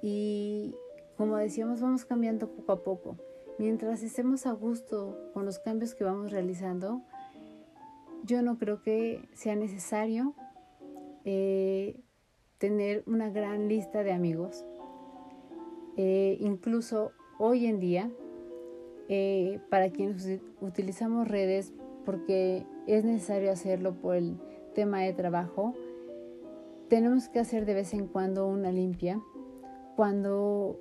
[0.02, 0.74] Y
[1.16, 3.16] como decíamos, vamos cambiando poco a poco.
[3.58, 7.02] Mientras estemos a gusto con los cambios que vamos realizando,
[8.24, 10.34] yo no creo que sea necesario
[11.24, 12.00] eh,
[12.58, 14.64] tener una gran lista de amigos
[15.96, 18.10] eh, incluso hoy en día,
[19.14, 21.74] eh, para quienes utilizamos redes,
[22.06, 24.38] porque es necesario hacerlo por el
[24.74, 25.74] tema de trabajo,
[26.88, 29.20] tenemos que hacer de vez en cuando una limpia.
[29.96, 30.80] Cuando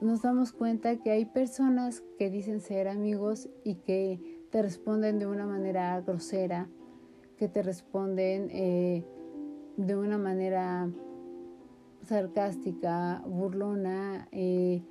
[0.00, 4.18] nos damos cuenta que hay personas que dicen ser amigos y que
[4.50, 6.68] te responden de una manera grosera,
[7.36, 9.04] que te responden eh,
[9.76, 10.90] de una manera
[12.02, 14.82] sarcástica, burlona, eh,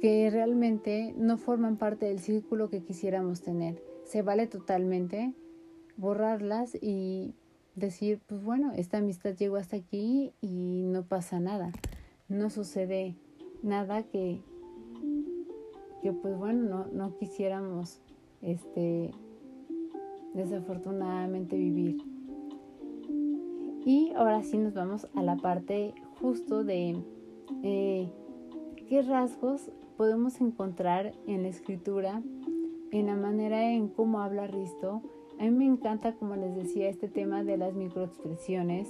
[0.00, 3.82] que realmente no forman parte del círculo que quisiéramos tener.
[4.04, 5.34] Se vale totalmente
[5.96, 7.34] borrarlas y
[7.74, 11.72] decir, pues bueno, esta amistad llegó hasta aquí y no pasa nada.
[12.28, 13.16] No sucede
[13.62, 14.40] nada que,
[16.02, 18.00] que pues bueno, no, no quisiéramos
[18.40, 19.10] este
[20.34, 21.98] desafortunadamente vivir.
[23.84, 27.02] Y ahora sí nos vamos a la parte justo de
[27.62, 28.12] eh,
[28.88, 29.70] qué rasgos
[30.00, 32.22] podemos encontrar en la escritura,
[32.90, 35.02] en la manera en cómo habla Risto.
[35.38, 38.88] A mí me encanta, como les decía, este tema de las microexpresiones.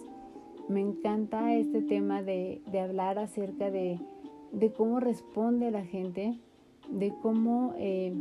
[0.68, 3.98] Me encanta este tema de, hablar acerca de,
[4.76, 6.38] cómo responde la gente,
[6.92, 8.14] de cómo eh,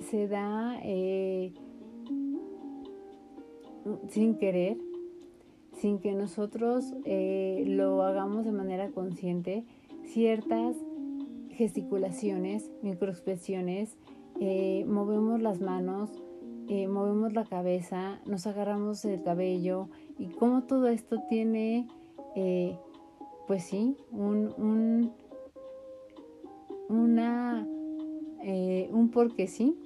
[0.00, 1.54] se da eh,
[4.08, 4.76] sin querer
[5.72, 9.64] sin que nosotros eh, lo hagamos de manera consciente,
[10.04, 10.76] ciertas
[11.54, 13.96] gesticulaciones, microexpresiones,
[14.40, 16.10] eh, movemos las manos,
[16.66, 21.86] eh, movemos la cabeza, nos agarramos el cabello y cómo todo esto tiene
[22.34, 22.78] eh,
[23.46, 25.12] pues sí, un, un,
[26.88, 27.68] una,
[28.42, 29.76] eh, un porque sí,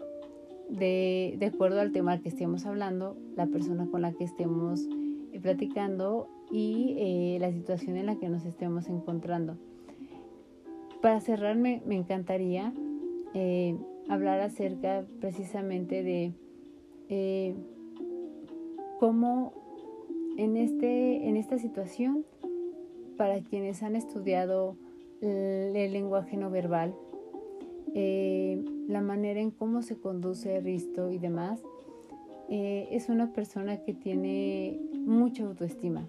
[0.70, 4.86] de, de, acuerdo al tema que estemos hablando, la persona con la que estemos
[5.42, 9.56] platicando y la situación en la que nos estemos encontrando.
[11.00, 12.72] Para cerrar, me, encantaría
[13.32, 13.76] eh,
[14.08, 16.32] hablar acerca precisamente de
[17.08, 17.54] eh,
[18.98, 19.52] cómo
[20.36, 22.24] en, este, en esta situación,
[23.16, 24.76] para quienes han estudiado
[25.20, 26.94] el, lenguaje no verbal,
[27.94, 31.62] eh, la manera en cómo se conduce Risto y demás,
[32.50, 36.08] es una persona que tiene mucha autoestima,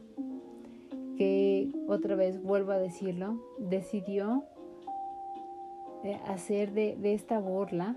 [1.17, 4.45] que otra vez vuelvo a decirlo, decidió
[6.27, 7.95] hacer de, de, esta burla,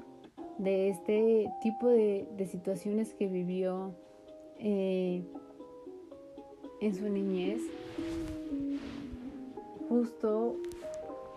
[0.59, 3.95] de este tipo de, de situaciones que vivió
[4.59, 5.25] eh,
[6.81, 7.63] en su niñez,
[9.89, 10.57] justo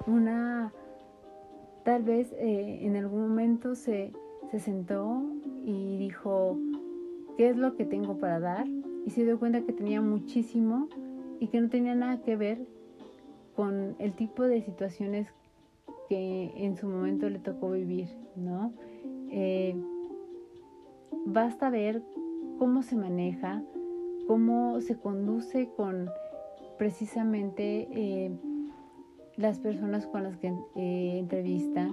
[0.07, 0.71] una
[1.83, 4.11] tal vez eh, en algún momento se,
[4.49, 5.21] se, sentó
[5.63, 6.57] y dijo,
[7.37, 8.67] ¿qué es lo que tengo para dar?
[9.05, 10.89] Y se dio cuenta que tenía muchísimo
[11.39, 12.59] y que no tenía nada que ver
[13.55, 15.27] con el tipo de situaciones
[16.07, 18.73] que en su momento le tocó vivir, ¿no?
[19.29, 19.75] Eh,
[21.25, 22.03] basta ver
[22.59, 23.63] cómo se maneja,
[24.27, 26.09] cómo se conduce con
[26.77, 28.31] precisamente eh,
[29.37, 31.89] las personas con las que eh, entrevista,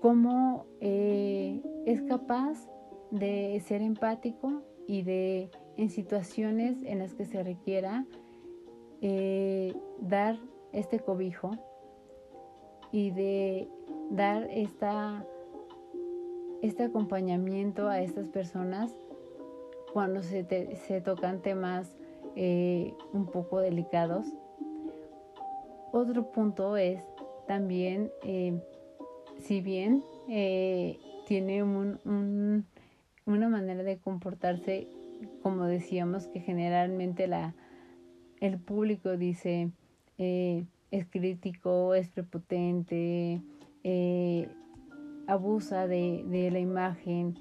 [0.00, 2.68] cómo es capaz
[3.10, 8.06] de ser empático y de en situaciones en las que se requiera
[10.00, 10.38] dar
[10.72, 11.52] este cobijo
[12.92, 13.68] y de
[14.10, 15.24] dar esta,
[16.62, 18.92] este acompañamiento a estas personas
[19.92, 21.96] cuando se, te, se tocan temas
[22.34, 24.26] eh, un poco delicados.
[25.92, 27.02] Otro punto es
[27.46, 28.60] también, eh,
[29.38, 32.66] si bien eh, tiene un, un,
[33.24, 34.88] una manera de comportarse,
[35.42, 37.54] como decíamos, que generalmente la,
[38.40, 39.70] el público dice
[40.90, 43.42] es crítico, es prepotente,
[43.82, 44.48] eh,
[45.26, 47.34] abusa de, la imagen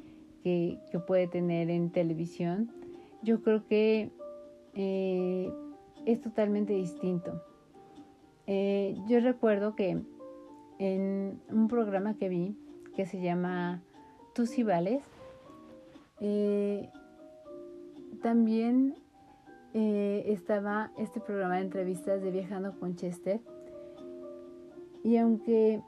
[0.43, 2.71] que, puede tener en televisión,
[3.21, 4.11] yo creo que
[4.73, 5.51] eh,
[6.05, 7.41] es totalmente distinto.
[8.47, 10.01] Eh, yo recuerdo que
[10.79, 12.55] en un programa que vi
[12.95, 13.83] que se llama
[14.33, 15.03] Tú si vales,
[18.21, 18.95] también
[19.78, 23.41] eh, estaba este programa de entrevistas de Viajando con Chester.
[25.03, 25.82] Y aunque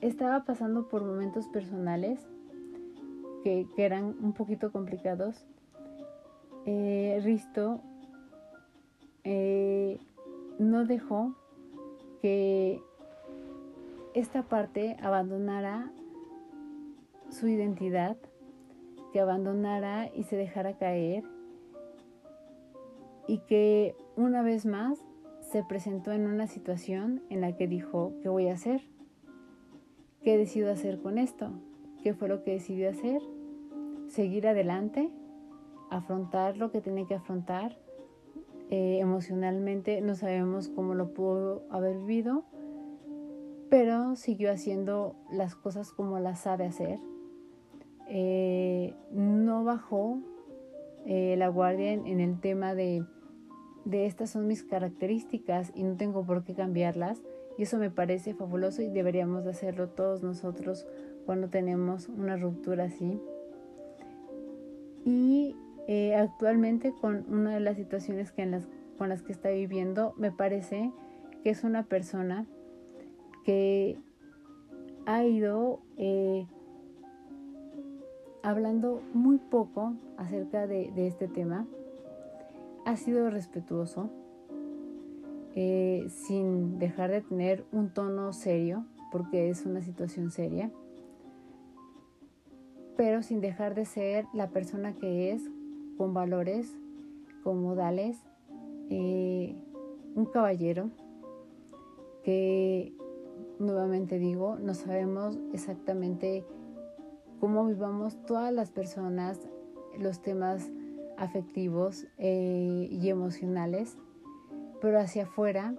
[0.00, 2.20] estaba pasando por momentos personales
[3.42, 5.44] que, que eran un poquito complicados,
[6.64, 7.80] Risto
[10.58, 11.34] no dejó
[12.22, 12.80] que
[14.14, 15.90] esta parte abandonara
[17.30, 18.16] su identidad,
[19.12, 21.24] que abandonara y se dejara caer
[23.28, 25.04] y que una vez más
[25.40, 28.82] se presentó en una situación en la que dijo, ¿qué voy a hacer?
[30.24, 31.52] ¿Qué decido hacer con esto?
[32.02, 33.22] ¿Qué fue lo que decidió hacer?
[34.08, 35.10] Seguir adelante,
[35.90, 37.78] afrontar lo que tenía que afrontar,
[38.70, 42.44] eh, emocionalmente, no sabemos cómo lo pudo haber vivido,
[43.70, 46.98] pero siguió haciendo las cosas como las sabe hacer.
[48.08, 50.18] Eh, no bajó
[51.06, 53.04] eh, la guardia en, en, el tema de,
[53.88, 57.22] de estas son mis características y no tengo por qué cambiarlas.
[57.56, 60.86] Y eso me parece fabuloso y deberíamos de hacerlo todos nosotros
[61.26, 63.20] cuando tenemos una ruptura así.
[65.04, 68.60] Y eh, actualmente con una de las situaciones que
[68.98, 70.92] con las que está viviendo, me parece
[71.42, 72.46] que es una persona
[73.44, 73.96] que
[75.06, 76.46] ha ido eh,
[78.42, 81.66] hablando muy poco acerca de, este tema,
[82.88, 84.08] ha sido respetuoso,
[85.54, 90.70] eh, sin dejar de tener un tono serio, porque es una situación seria,
[92.96, 95.42] pero sin dejar de ser la persona que es
[95.98, 96.78] con valores,
[97.44, 98.16] con modales,
[98.88, 99.54] eh,
[100.14, 100.88] un caballero
[102.24, 102.94] que,
[103.58, 106.42] nuevamente digo, no sabemos exactamente
[107.38, 109.38] cómo vivamos todas las personas
[109.98, 110.70] los temas
[111.18, 113.98] afectivos eh, y emocionales,
[114.80, 115.74] pero hacia afuera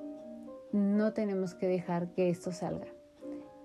[0.72, 2.88] no tenemos que dejar que esto salga.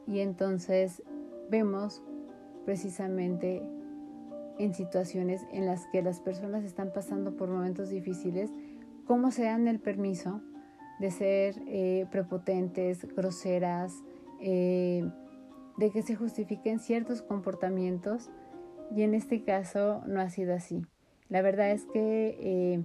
[0.06, 1.02] Y entonces
[1.50, 2.02] vemos
[2.64, 3.62] precisamente
[4.58, 8.50] en situaciones en las que las personas están pasando por momentos difíciles,
[9.06, 10.40] cómo se dan el permiso
[11.00, 13.92] de ser eh, prepotentes, groseras,
[14.40, 15.10] eh,
[15.76, 18.30] de que se justifiquen ciertos comportamientos
[18.94, 20.86] y en este caso no ha sido así.
[21.28, 22.82] La verdad es que eh,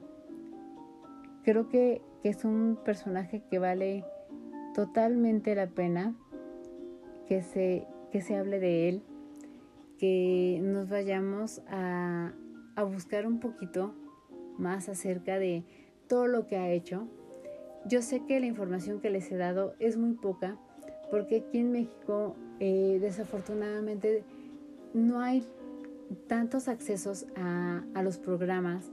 [1.44, 4.06] creo que, que es un personaje que vale
[4.74, 6.16] totalmente la pena
[7.28, 9.04] que se, que se hable de él,
[9.98, 12.34] que nos vayamos a,
[12.76, 13.94] a buscar un poquito
[14.58, 15.64] más acerca de
[16.08, 17.08] todo lo que ha hecho.
[17.86, 20.58] Yo sé que la información que les he dado es muy poca,
[21.12, 24.24] porque aquí en México eh, desafortunadamente
[24.94, 25.46] no hay
[26.28, 28.91] tantos accesos a, los programas,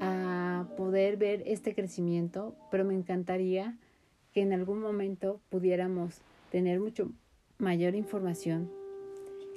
[0.00, 3.76] a poder ver este crecimiento, pero me encantaría
[4.32, 6.20] que en algún momento pudiéramos
[6.50, 7.10] tener mucho
[7.58, 8.70] mayor información,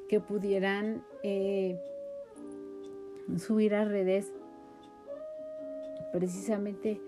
[0.10, 1.80] que pudieran eh,
[3.38, 4.32] subir a redes
[6.14, 7.02] precisamente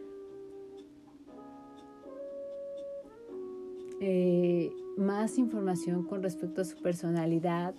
[4.01, 7.73] eh, más información con respecto a su personalidad,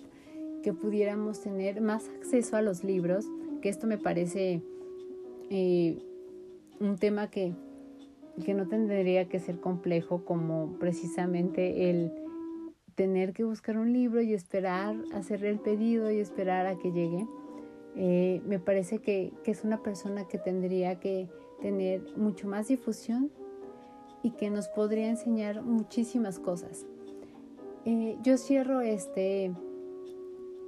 [0.61, 3.25] que pudiéramos tener más acceso a los libros,
[3.61, 4.61] que esto me parece
[5.49, 5.97] eh,
[6.79, 7.53] un tema que,
[8.45, 12.11] que no tendría que ser complejo como precisamente el
[12.95, 17.27] tener que buscar un libro y esperar, hacer el pedido y esperar a que llegue.
[17.95, 21.29] Eh, me parece que, que, es una persona que tendría que
[21.61, 23.31] tener mucho más difusión
[24.23, 26.85] y que nos podría enseñar muchísimas cosas.
[27.85, 29.51] Eh, yo cierro este,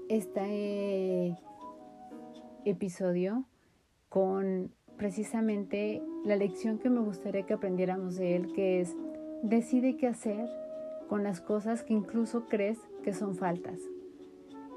[0.10, 1.38] este
[2.66, 3.46] episodio
[4.10, 8.96] con precisamente la lección que me gustaría que aprendiéramos de él, que es
[9.42, 10.50] decide qué hacer
[11.10, 13.80] con las cosas que incluso crees que son faltas.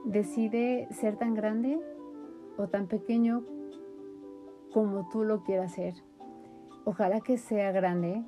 [0.05, 1.79] Decide ser tan grande
[2.57, 3.45] o tan pequeño
[4.73, 5.95] como tú lo quieras ser.
[6.85, 8.23] Ojalá que sea grande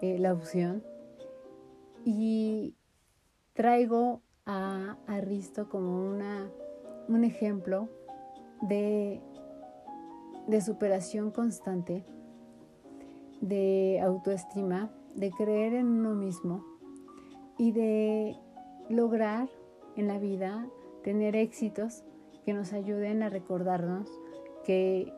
[0.00, 0.82] eh, la opción.
[2.04, 2.74] Y
[3.54, 6.50] traigo a, a Risto como una,
[7.08, 7.88] un ejemplo
[8.62, 9.20] de,
[10.46, 12.04] de superación constante,
[13.40, 16.64] de autoestima, de creer en uno mismo
[17.58, 18.36] y de
[18.88, 19.48] lograr
[19.96, 20.66] en la vida
[21.02, 22.02] tener éxitos
[22.44, 24.08] que nos ayuden a recordarnos
[24.64, 25.12] que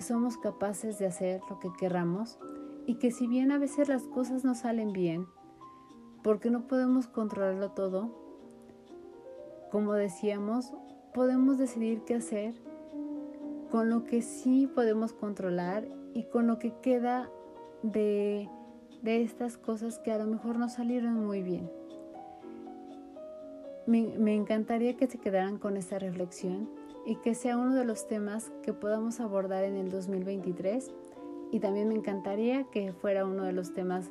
[0.00, 2.38] somos capaces de hacer lo que querramos
[2.86, 5.26] y que si bien a veces las cosas no salen bien,
[6.22, 8.10] porque no podemos controlarlo todo,
[9.70, 10.72] como decíamos,
[11.14, 12.54] podemos decidir qué hacer
[13.70, 17.30] con lo que sí podemos controlar y con lo que queda
[17.82, 18.48] de,
[19.00, 21.70] de estas cosas que a lo mejor no salieron muy bien.
[23.86, 26.68] Me, me, encantaría que se quedaran con esta reflexión
[27.04, 30.92] y que sea uno de los temas que podamos abordar en el 2023
[31.50, 34.10] y también me encantaría que fuera uno de los temas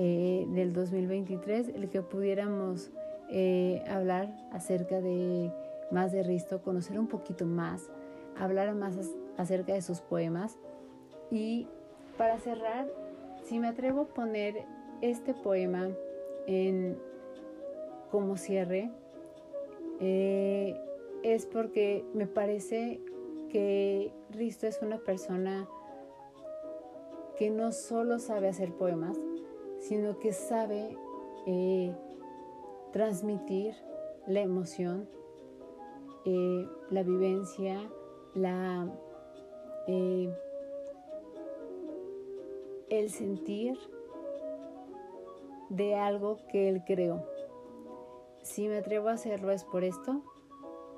[0.00, 2.92] eh, del 2023 el que pudiéramos
[3.30, 5.50] eh, hablar acerca de
[5.90, 7.90] más de Risto, conocer un poquito más,
[8.36, 8.94] hablar más
[9.36, 10.56] acerca de sus poemas.
[11.32, 11.66] Y
[12.16, 12.86] para cerrar
[13.42, 14.62] si me atrevo a poner
[15.00, 15.88] este poema
[16.46, 16.96] en,
[18.12, 18.92] como cierre,
[19.98, 20.80] eh,
[21.24, 23.00] es porque me parece
[23.48, 25.68] que Risto es una persona
[27.36, 29.18] que no solo sabe hacer poemas,
[29.78, 30.96] sino que sabe
[31.46, 31.94] eh,
[32.92, 33.74] transmitir
[34.26, 35.08] la emoción,
[36.24, 37.80] eh, la vivencia,
[38.34, 38.86] la
[39.86, 40.30] eh,
[42.90, 43.78] el sentir
[45.70, 47.24] de algo que él creó.
[48.42, 50.22] Si me atrevo a hacerlo es por esto.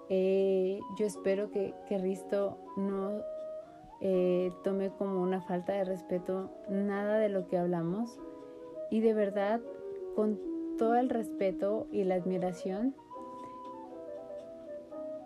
[0.09, 3.23] Yo espero que, que Risto no
[4.65, 8.19] tome como una falta de respeto nada de lo que hablamos
[8.91, 9.61] y de verdad
[10.15, 10.39] con
[10.79, 12.95] todo el respeto y la admiración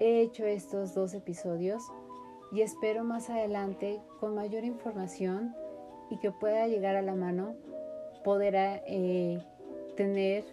[0.01, 1.82] he hecho estos dos episodios
[2.53, 5.55] y espero más adelante con mayor información
[6.11, 7.55] y que pueda llegar a la mano
[8.23, 9.43] poder eh,
[9.97, 10.45] tener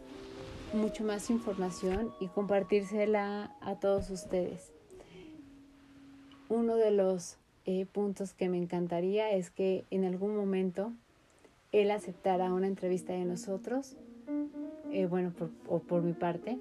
[0.74, 4.72] mucho más información y compartírsela a todos ustedes.
[6.50, 10.94] Uno de los eh, puntos que me encantaría es que en algún momento
[11.72, 13.98] él aceptara una entrevista de nosotros,
[14.92, 16.58] eh, bueno, por, o por mi parte,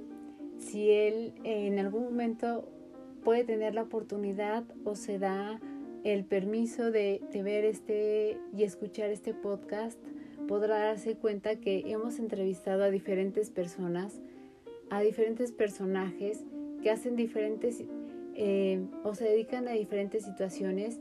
[0.58, 2.68] si él en algún momento
[3.24, 5.60] puede tener la oportunidad o se da
[6.04, 9.98] el permiso de, de, ver este y escuchar este podcast,
[10.48, 14.20] podrá darse cuenta que hemos entrevistado a diferentes personas,
[14.90, 16.44] a diferentes personajes
[16.82, 17.84] que hacen diferentes
[18.34, 20.98] eh, o se dedican a diferentes situaciones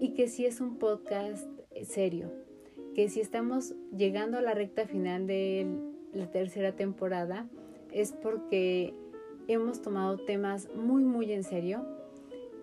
[0.00, 1.46] y que sí es un podcast
[1.84, 2.32] serio,
[2.94, 5.66] que si estamos llegando a la recta final de
[6.12, 7.48] la tercera temporada
[7.90, 8.94] es porque
[9.48, 11.84] hemos tomado temas muy muy en serio.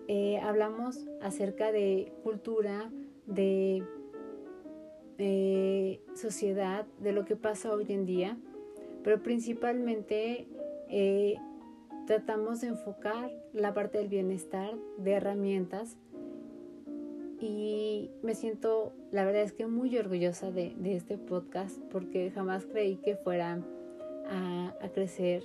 [0.08, 2.90] Eh, hablamos acerca de cultura,
[3.26, 3.84] de
[5.18, 8.36] eh, sociedad, de lo que pasa hoy en día,
[9.04, 10.48] pero principalmente
[10.88, 11.36] eh,
[12.06, 15.96] tratamos de enfocar la parte del bienestar, de herramientas,
[17.40, 22.96] y me siento, la verdad es que muy orgullosa de, este podcast porque jamás creí
[22.96, 23.58] que fuera
[24.28, 25.42] a, crecer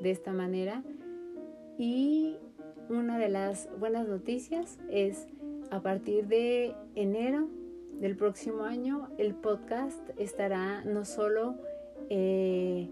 [0.00, 0.82] de esta manera.
[1.78, 2.36] Y
[2.88, 5.26] una de las buenas noticias es
[5.70, 7.48] a partir de enero
[8.00, 11.56] del próximo año el podcast estará no solo
[12.10, 12.88] eh,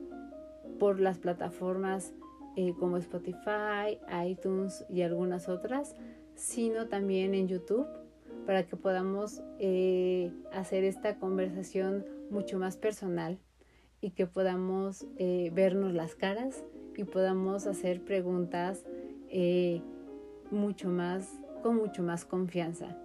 [0.78, 2.12] por las plataformas
[2.56, 5.94] eh, como Spotify, iTunes y algunas otras,
[6.34, 7.86] sino también en YouTube
[8.46, 13.38] para que podamos eh, hacer esta conversación mucho más personal
[14.00, 16.64] y que podamos vernos las caras
[16.96, 18.84] y podamos hacer preguntas
[20.50, 22.96] mucho más con mucho más confianza.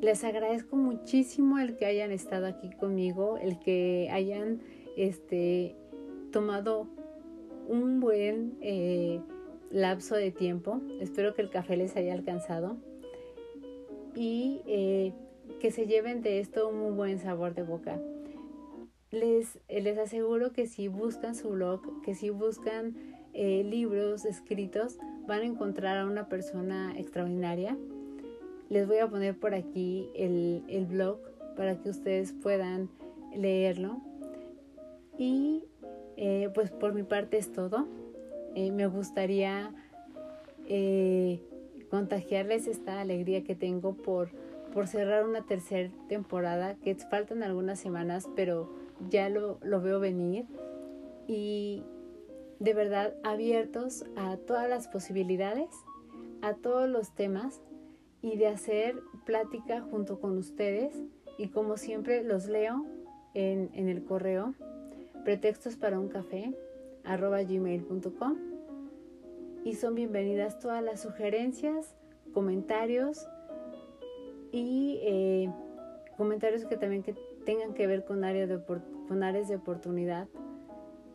[0.00, 4.60] Les agradezco muchísimo el que hayan estado aquí conmigo, el que hayan
[4.96, 5.76] este,
[6.32, 6.88] tomado
[7.68, 9.20] un buen eh,
[9.70, 10.80] lapso de tiempo.
[11.00, 12.76] Espero que el café les haya alcanzado
[14.14, 15.12] y eh,
[15.60, 18.00] que se lleven de esto un muy buen sabor de boca.
[19.10, 22.94] Les, les aseguro que si buscan su blog, que si buscan
[23.34, 27.76] eh, libros escritos, van a encontrar a una persona extraordinaria.
[28.68, 31.18] Les voy a poner por aquí el, el blog
[31.56, 32.88] para que ustedes puedan
[33.34, 34.00] leerlo.
[35.18, 35.64] Y
[36.16, 37.86] eh, pues por mi parte es todo.
[38.54, 39.74] Eh, me gustaría
[40.68, 41.40] eh,
[41.92, 44.30] contagiarles esta alegría que tengo por,
[44.72, 48.72] por cerrar una tercera temporada, que faltan algunas semanas, pero
[49.10, 50.46] ya lo, lo veo venir.
[51.28, 51.82] Y
[52.60, 55.68] de verdad abiertos a todas las posibilidades,
[56.40, 57.60] a todos los temas
[58.22, 60.94] y de hacer plática junto con ustedes.
[61.36, 62.86] Y como siempre los leo
[63.34, 64.54] en, en el correo
[65.24, 66.54] pretextos para un café
[67.04, 67.42] arroba
[69.64, 71.94] y son bienvenidas todas las sugerencias,
[72.32, 73.26] comentarios
[74.50, 75.50] y eh,
[76.16, 77.14] comentarios que también que
[77.44, 78.60] tengan que ver con, áreas de,
[79.08, 80.28] con áreas de oportunidad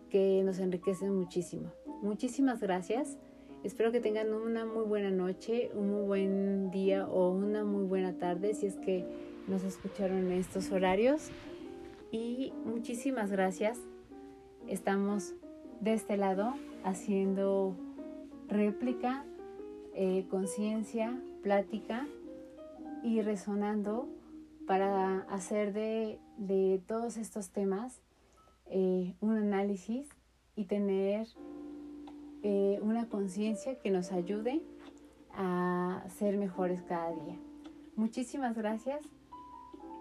[0.09, 1.71] que nos enriquecen muchísimo.
[2.01, 3.17] Muchísimas gracias.
[3.63, 8.13] Espero que tengan una muy buena noche, un muy buen día o una muy buena
[8.17, 9.05] tarde si es que
[9.47, 11.29] nos escucharon en estos horarios.
[12.11, 13.79] Y muchísimas gracias.
[14.67, 15.33] Estamos
[15.81, 16.53] de este lado
[16.83, 17.75] haciendo
[18.47, 19.25] réplica,
[19.93, 22.07] eh, conciencia, plática
[23.03, 24.09] y resonando
[24.65, 28.01] para hacer de, de todos estos temas
[28.69, 30.07] eh, un análisis
[30.55, 31.27] y tener
[32.43, 34.61] eh, una conciencia que nos ayude
[35.33, 37.37] a ser mejores cada día.
[37.95, 39.01] Muchísimas gracias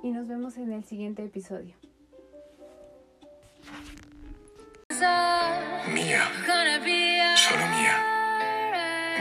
[0.02, 1.74] y nos vemos en el siguiente episodio.
[5.94, 6.24] Mía,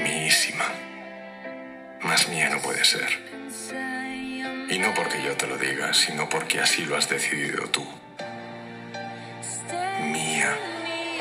[0.04, 0.66] míísima.
[2.02, 3.10] Más mía no puede ser.
[4.70, 7.86] Y no porque yo te lo diga, sino porque así lo has decidido tú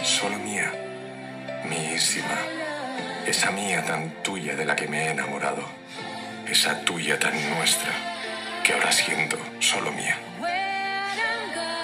[0.05, 0.71] solo mía,
[1.65, 2.39] míísima,
[3.27, 5.67] esa mía tan tuya de la que me he enamorado,
[6.47, 7.91] esa tuya tan nuestra,
[8.63, 10.19] que ahora siento solo mía.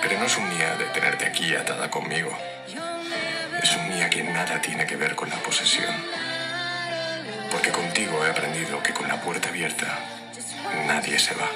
[0.03, 2.37] Pero no es un mía de tenerte aquí atada conmigo,
[3.63, 5.95] es un mía que nada tiene que ver con la posesión.
[7.61, 9.87] Porque contigo he aprendido que con la puerta abierta
[10.87, 11.51] nadie se va.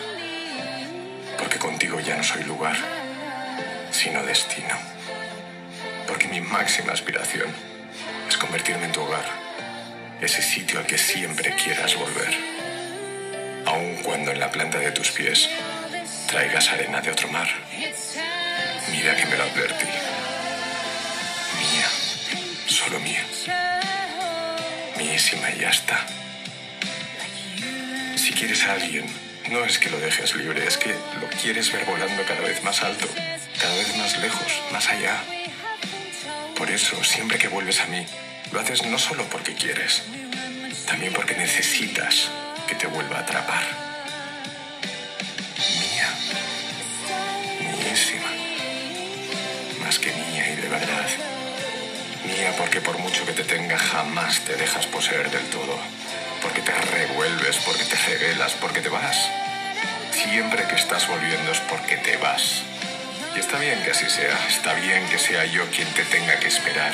[1.39, 2.77] Porque contigo ya no soy lugar,
[3.91, 4.95] sino destino
[6.07, 7.49] porque mi máxima aspiración
[8.29, 9.25] es convertirme en tu hogar,
[10.21, 12.35] ese sitio al que siempre quieras volver,
[13.67, 15.49] aun cuando en la planta de tus pies
[16.29, 17.49] traigas arena de otro mar.
[18.91, 19.87] Mira que me lo advertí.
[21.59, 21.89] Mía,
[22.67, 23.74] solo mía.
[25.17, 26.05] Y ya está.
[28.17, 29.07] Si quieres a alguien,
[29.49, 30.89] no es que lo dejes libre, es que
[31.21, 33.07] lo quieres ver volando cada vez más alto,
[33.61, 35.23] cada vez más lejos, más allá.
[36.57, 38.05] Por eso, siempre que vuelves a mí,
[38.51, 40.03] lo haces no solo porque quieres,
[40.85, 42.29] también porque necesitas
[42.67, 43.65] que te vuelva a atrapar.
[45.79, 46.09] Mía,
[47.61, 48.33] míísima,
[49.81, 51.04] más que mía y de verdad.
[52.59, 55.79] Porque por mucho que te tenga jamás te dejas poseer del todo,
[56.43, 59.17] porque te revuelves, porque te revelas, porque te vas.
[60.11, 62.63] siempre que estás volviendo es porque te vas.
[63.37, 66.49] Y está bien que así sea, está bien que sea yo quien te tenga que
[66.49, 66.93] esperar.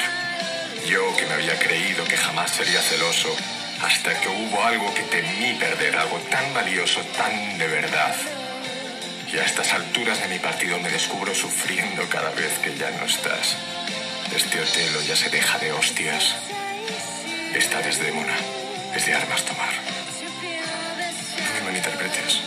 [0.86, 3.34] Yo que me había creído que jamás sería celoso,
[3.82, 8.14] hasta que hubo algo que temí perder, algo tan valioso, tan de verdad.
[9.32, 13.06] Y a estas alturas de mi partido me descubro sufriendo cada vez que ya no
[13.06, 13.56] estás.
[14.34, 16.36] Este Otelo ya se deja de hostias.
[17.52, 18.36] Esta Desdémona
[18.94, 19.72] es de armas tomar.
[21.36, 22.40] No me malinterpretes.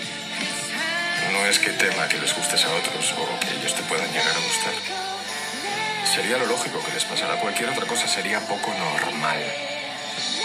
[1.31, 4.35] No es que tema que les gustes a otros o que ellos te puedan llegar
[4.35, 4.73] a gustar.
[6.05, 7.35] Sería lo lógico que les pasara.
[7.35, 9.43] Cualquier otra cosa sería poco normal.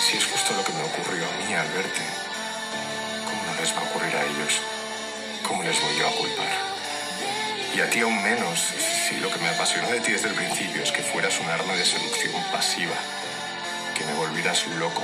[0.00, 2.02] Si es justo lo que me ocurrió a mí al verte,
[3.26, 4.60] ¿cómo no les va a ocurrir a ellos?
[5.46, 6.52] ¿Cómo les voy yo a culpar?
[7.76, 8.72] Y a ti aún menos,
[9.16, 11.84] lo que me apasionó de ti desde el principio es que fueras un arma de
[11.84, 12.94] seducción pasiva,
[13.96, 15.02] que me volvieras loco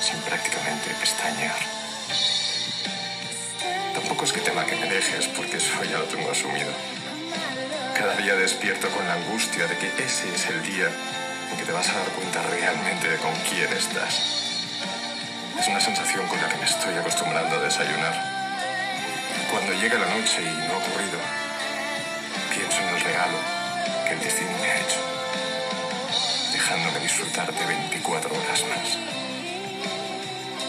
[0.00, 1.56] sin prácticamente pestañear.
[3.94, 6.72] Tampoco es que tema que me dejes, porque eso ya lo tengo asumido.
[7.96, 10.90] Cada día despierto con la angustia de que ese es el día
[11.50, 14.14] en que te vas a dar cuenta realmente de con quién estás.
[15.58, 18.14] Es una sensación con la que me estoy acostumbrando a desayunar.
[19.50, 21.45] Cuando llega la noche y no ha ocurrido,
[24.06, 25.00] que el destino me ha hecho,
[26.52, 28.98] dejándome disfrutar de 24 horas más.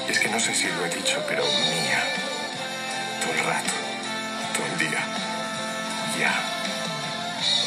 [0.08, 2.04] Y es que no sé si lo he dicho, pero mía,
[3.22, 3.74] todo el rato,
[4.56, 5.02] todo el día,
[6.20, 6.34] ya.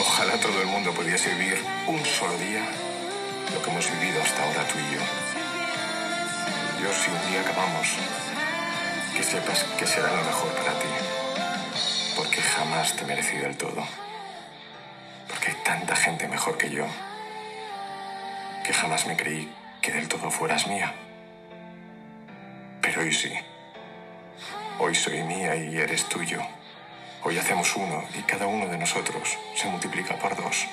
[0.00, 2.64] Ojalá todo el mundo pudiese vivir un solo día
[3.54, 5.00] lo que hemos vivido hasta ahora tú y yo.
[6.82, 7.88] Yo si un día acabamos,
[9.16, 10.88] que sepas que será lo mejor para ti,
[12.16, 13.86] porque jamás te merecí del todo,
[15.54, 16.86] tanta gente mejor que yo,
[18.64, 20.94] que jamás me creí que del todo fueras mía.
[22.82, 23.32] Pero hoy sí.
[24.78, 26.40] Hoy soy mía y eres tuyo.
[27.22, 30.66] Hoy hacemos uno y cada uno de nosotros se multiplica por dos.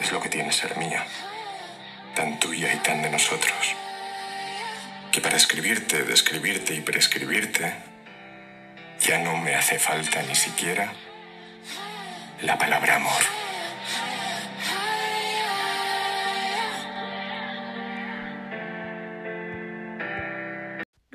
[0.00, 1.04] Es lo que tiene ser mía,
[2.14, 3.76] tan tuya y tan de nosotros,
[5.12, 7.72] que para escribirte, describirte y prescribirte,
[9.00, 10.92] ya no me hace falta ni siquiera
[12.42, 13.41] la palabra amor.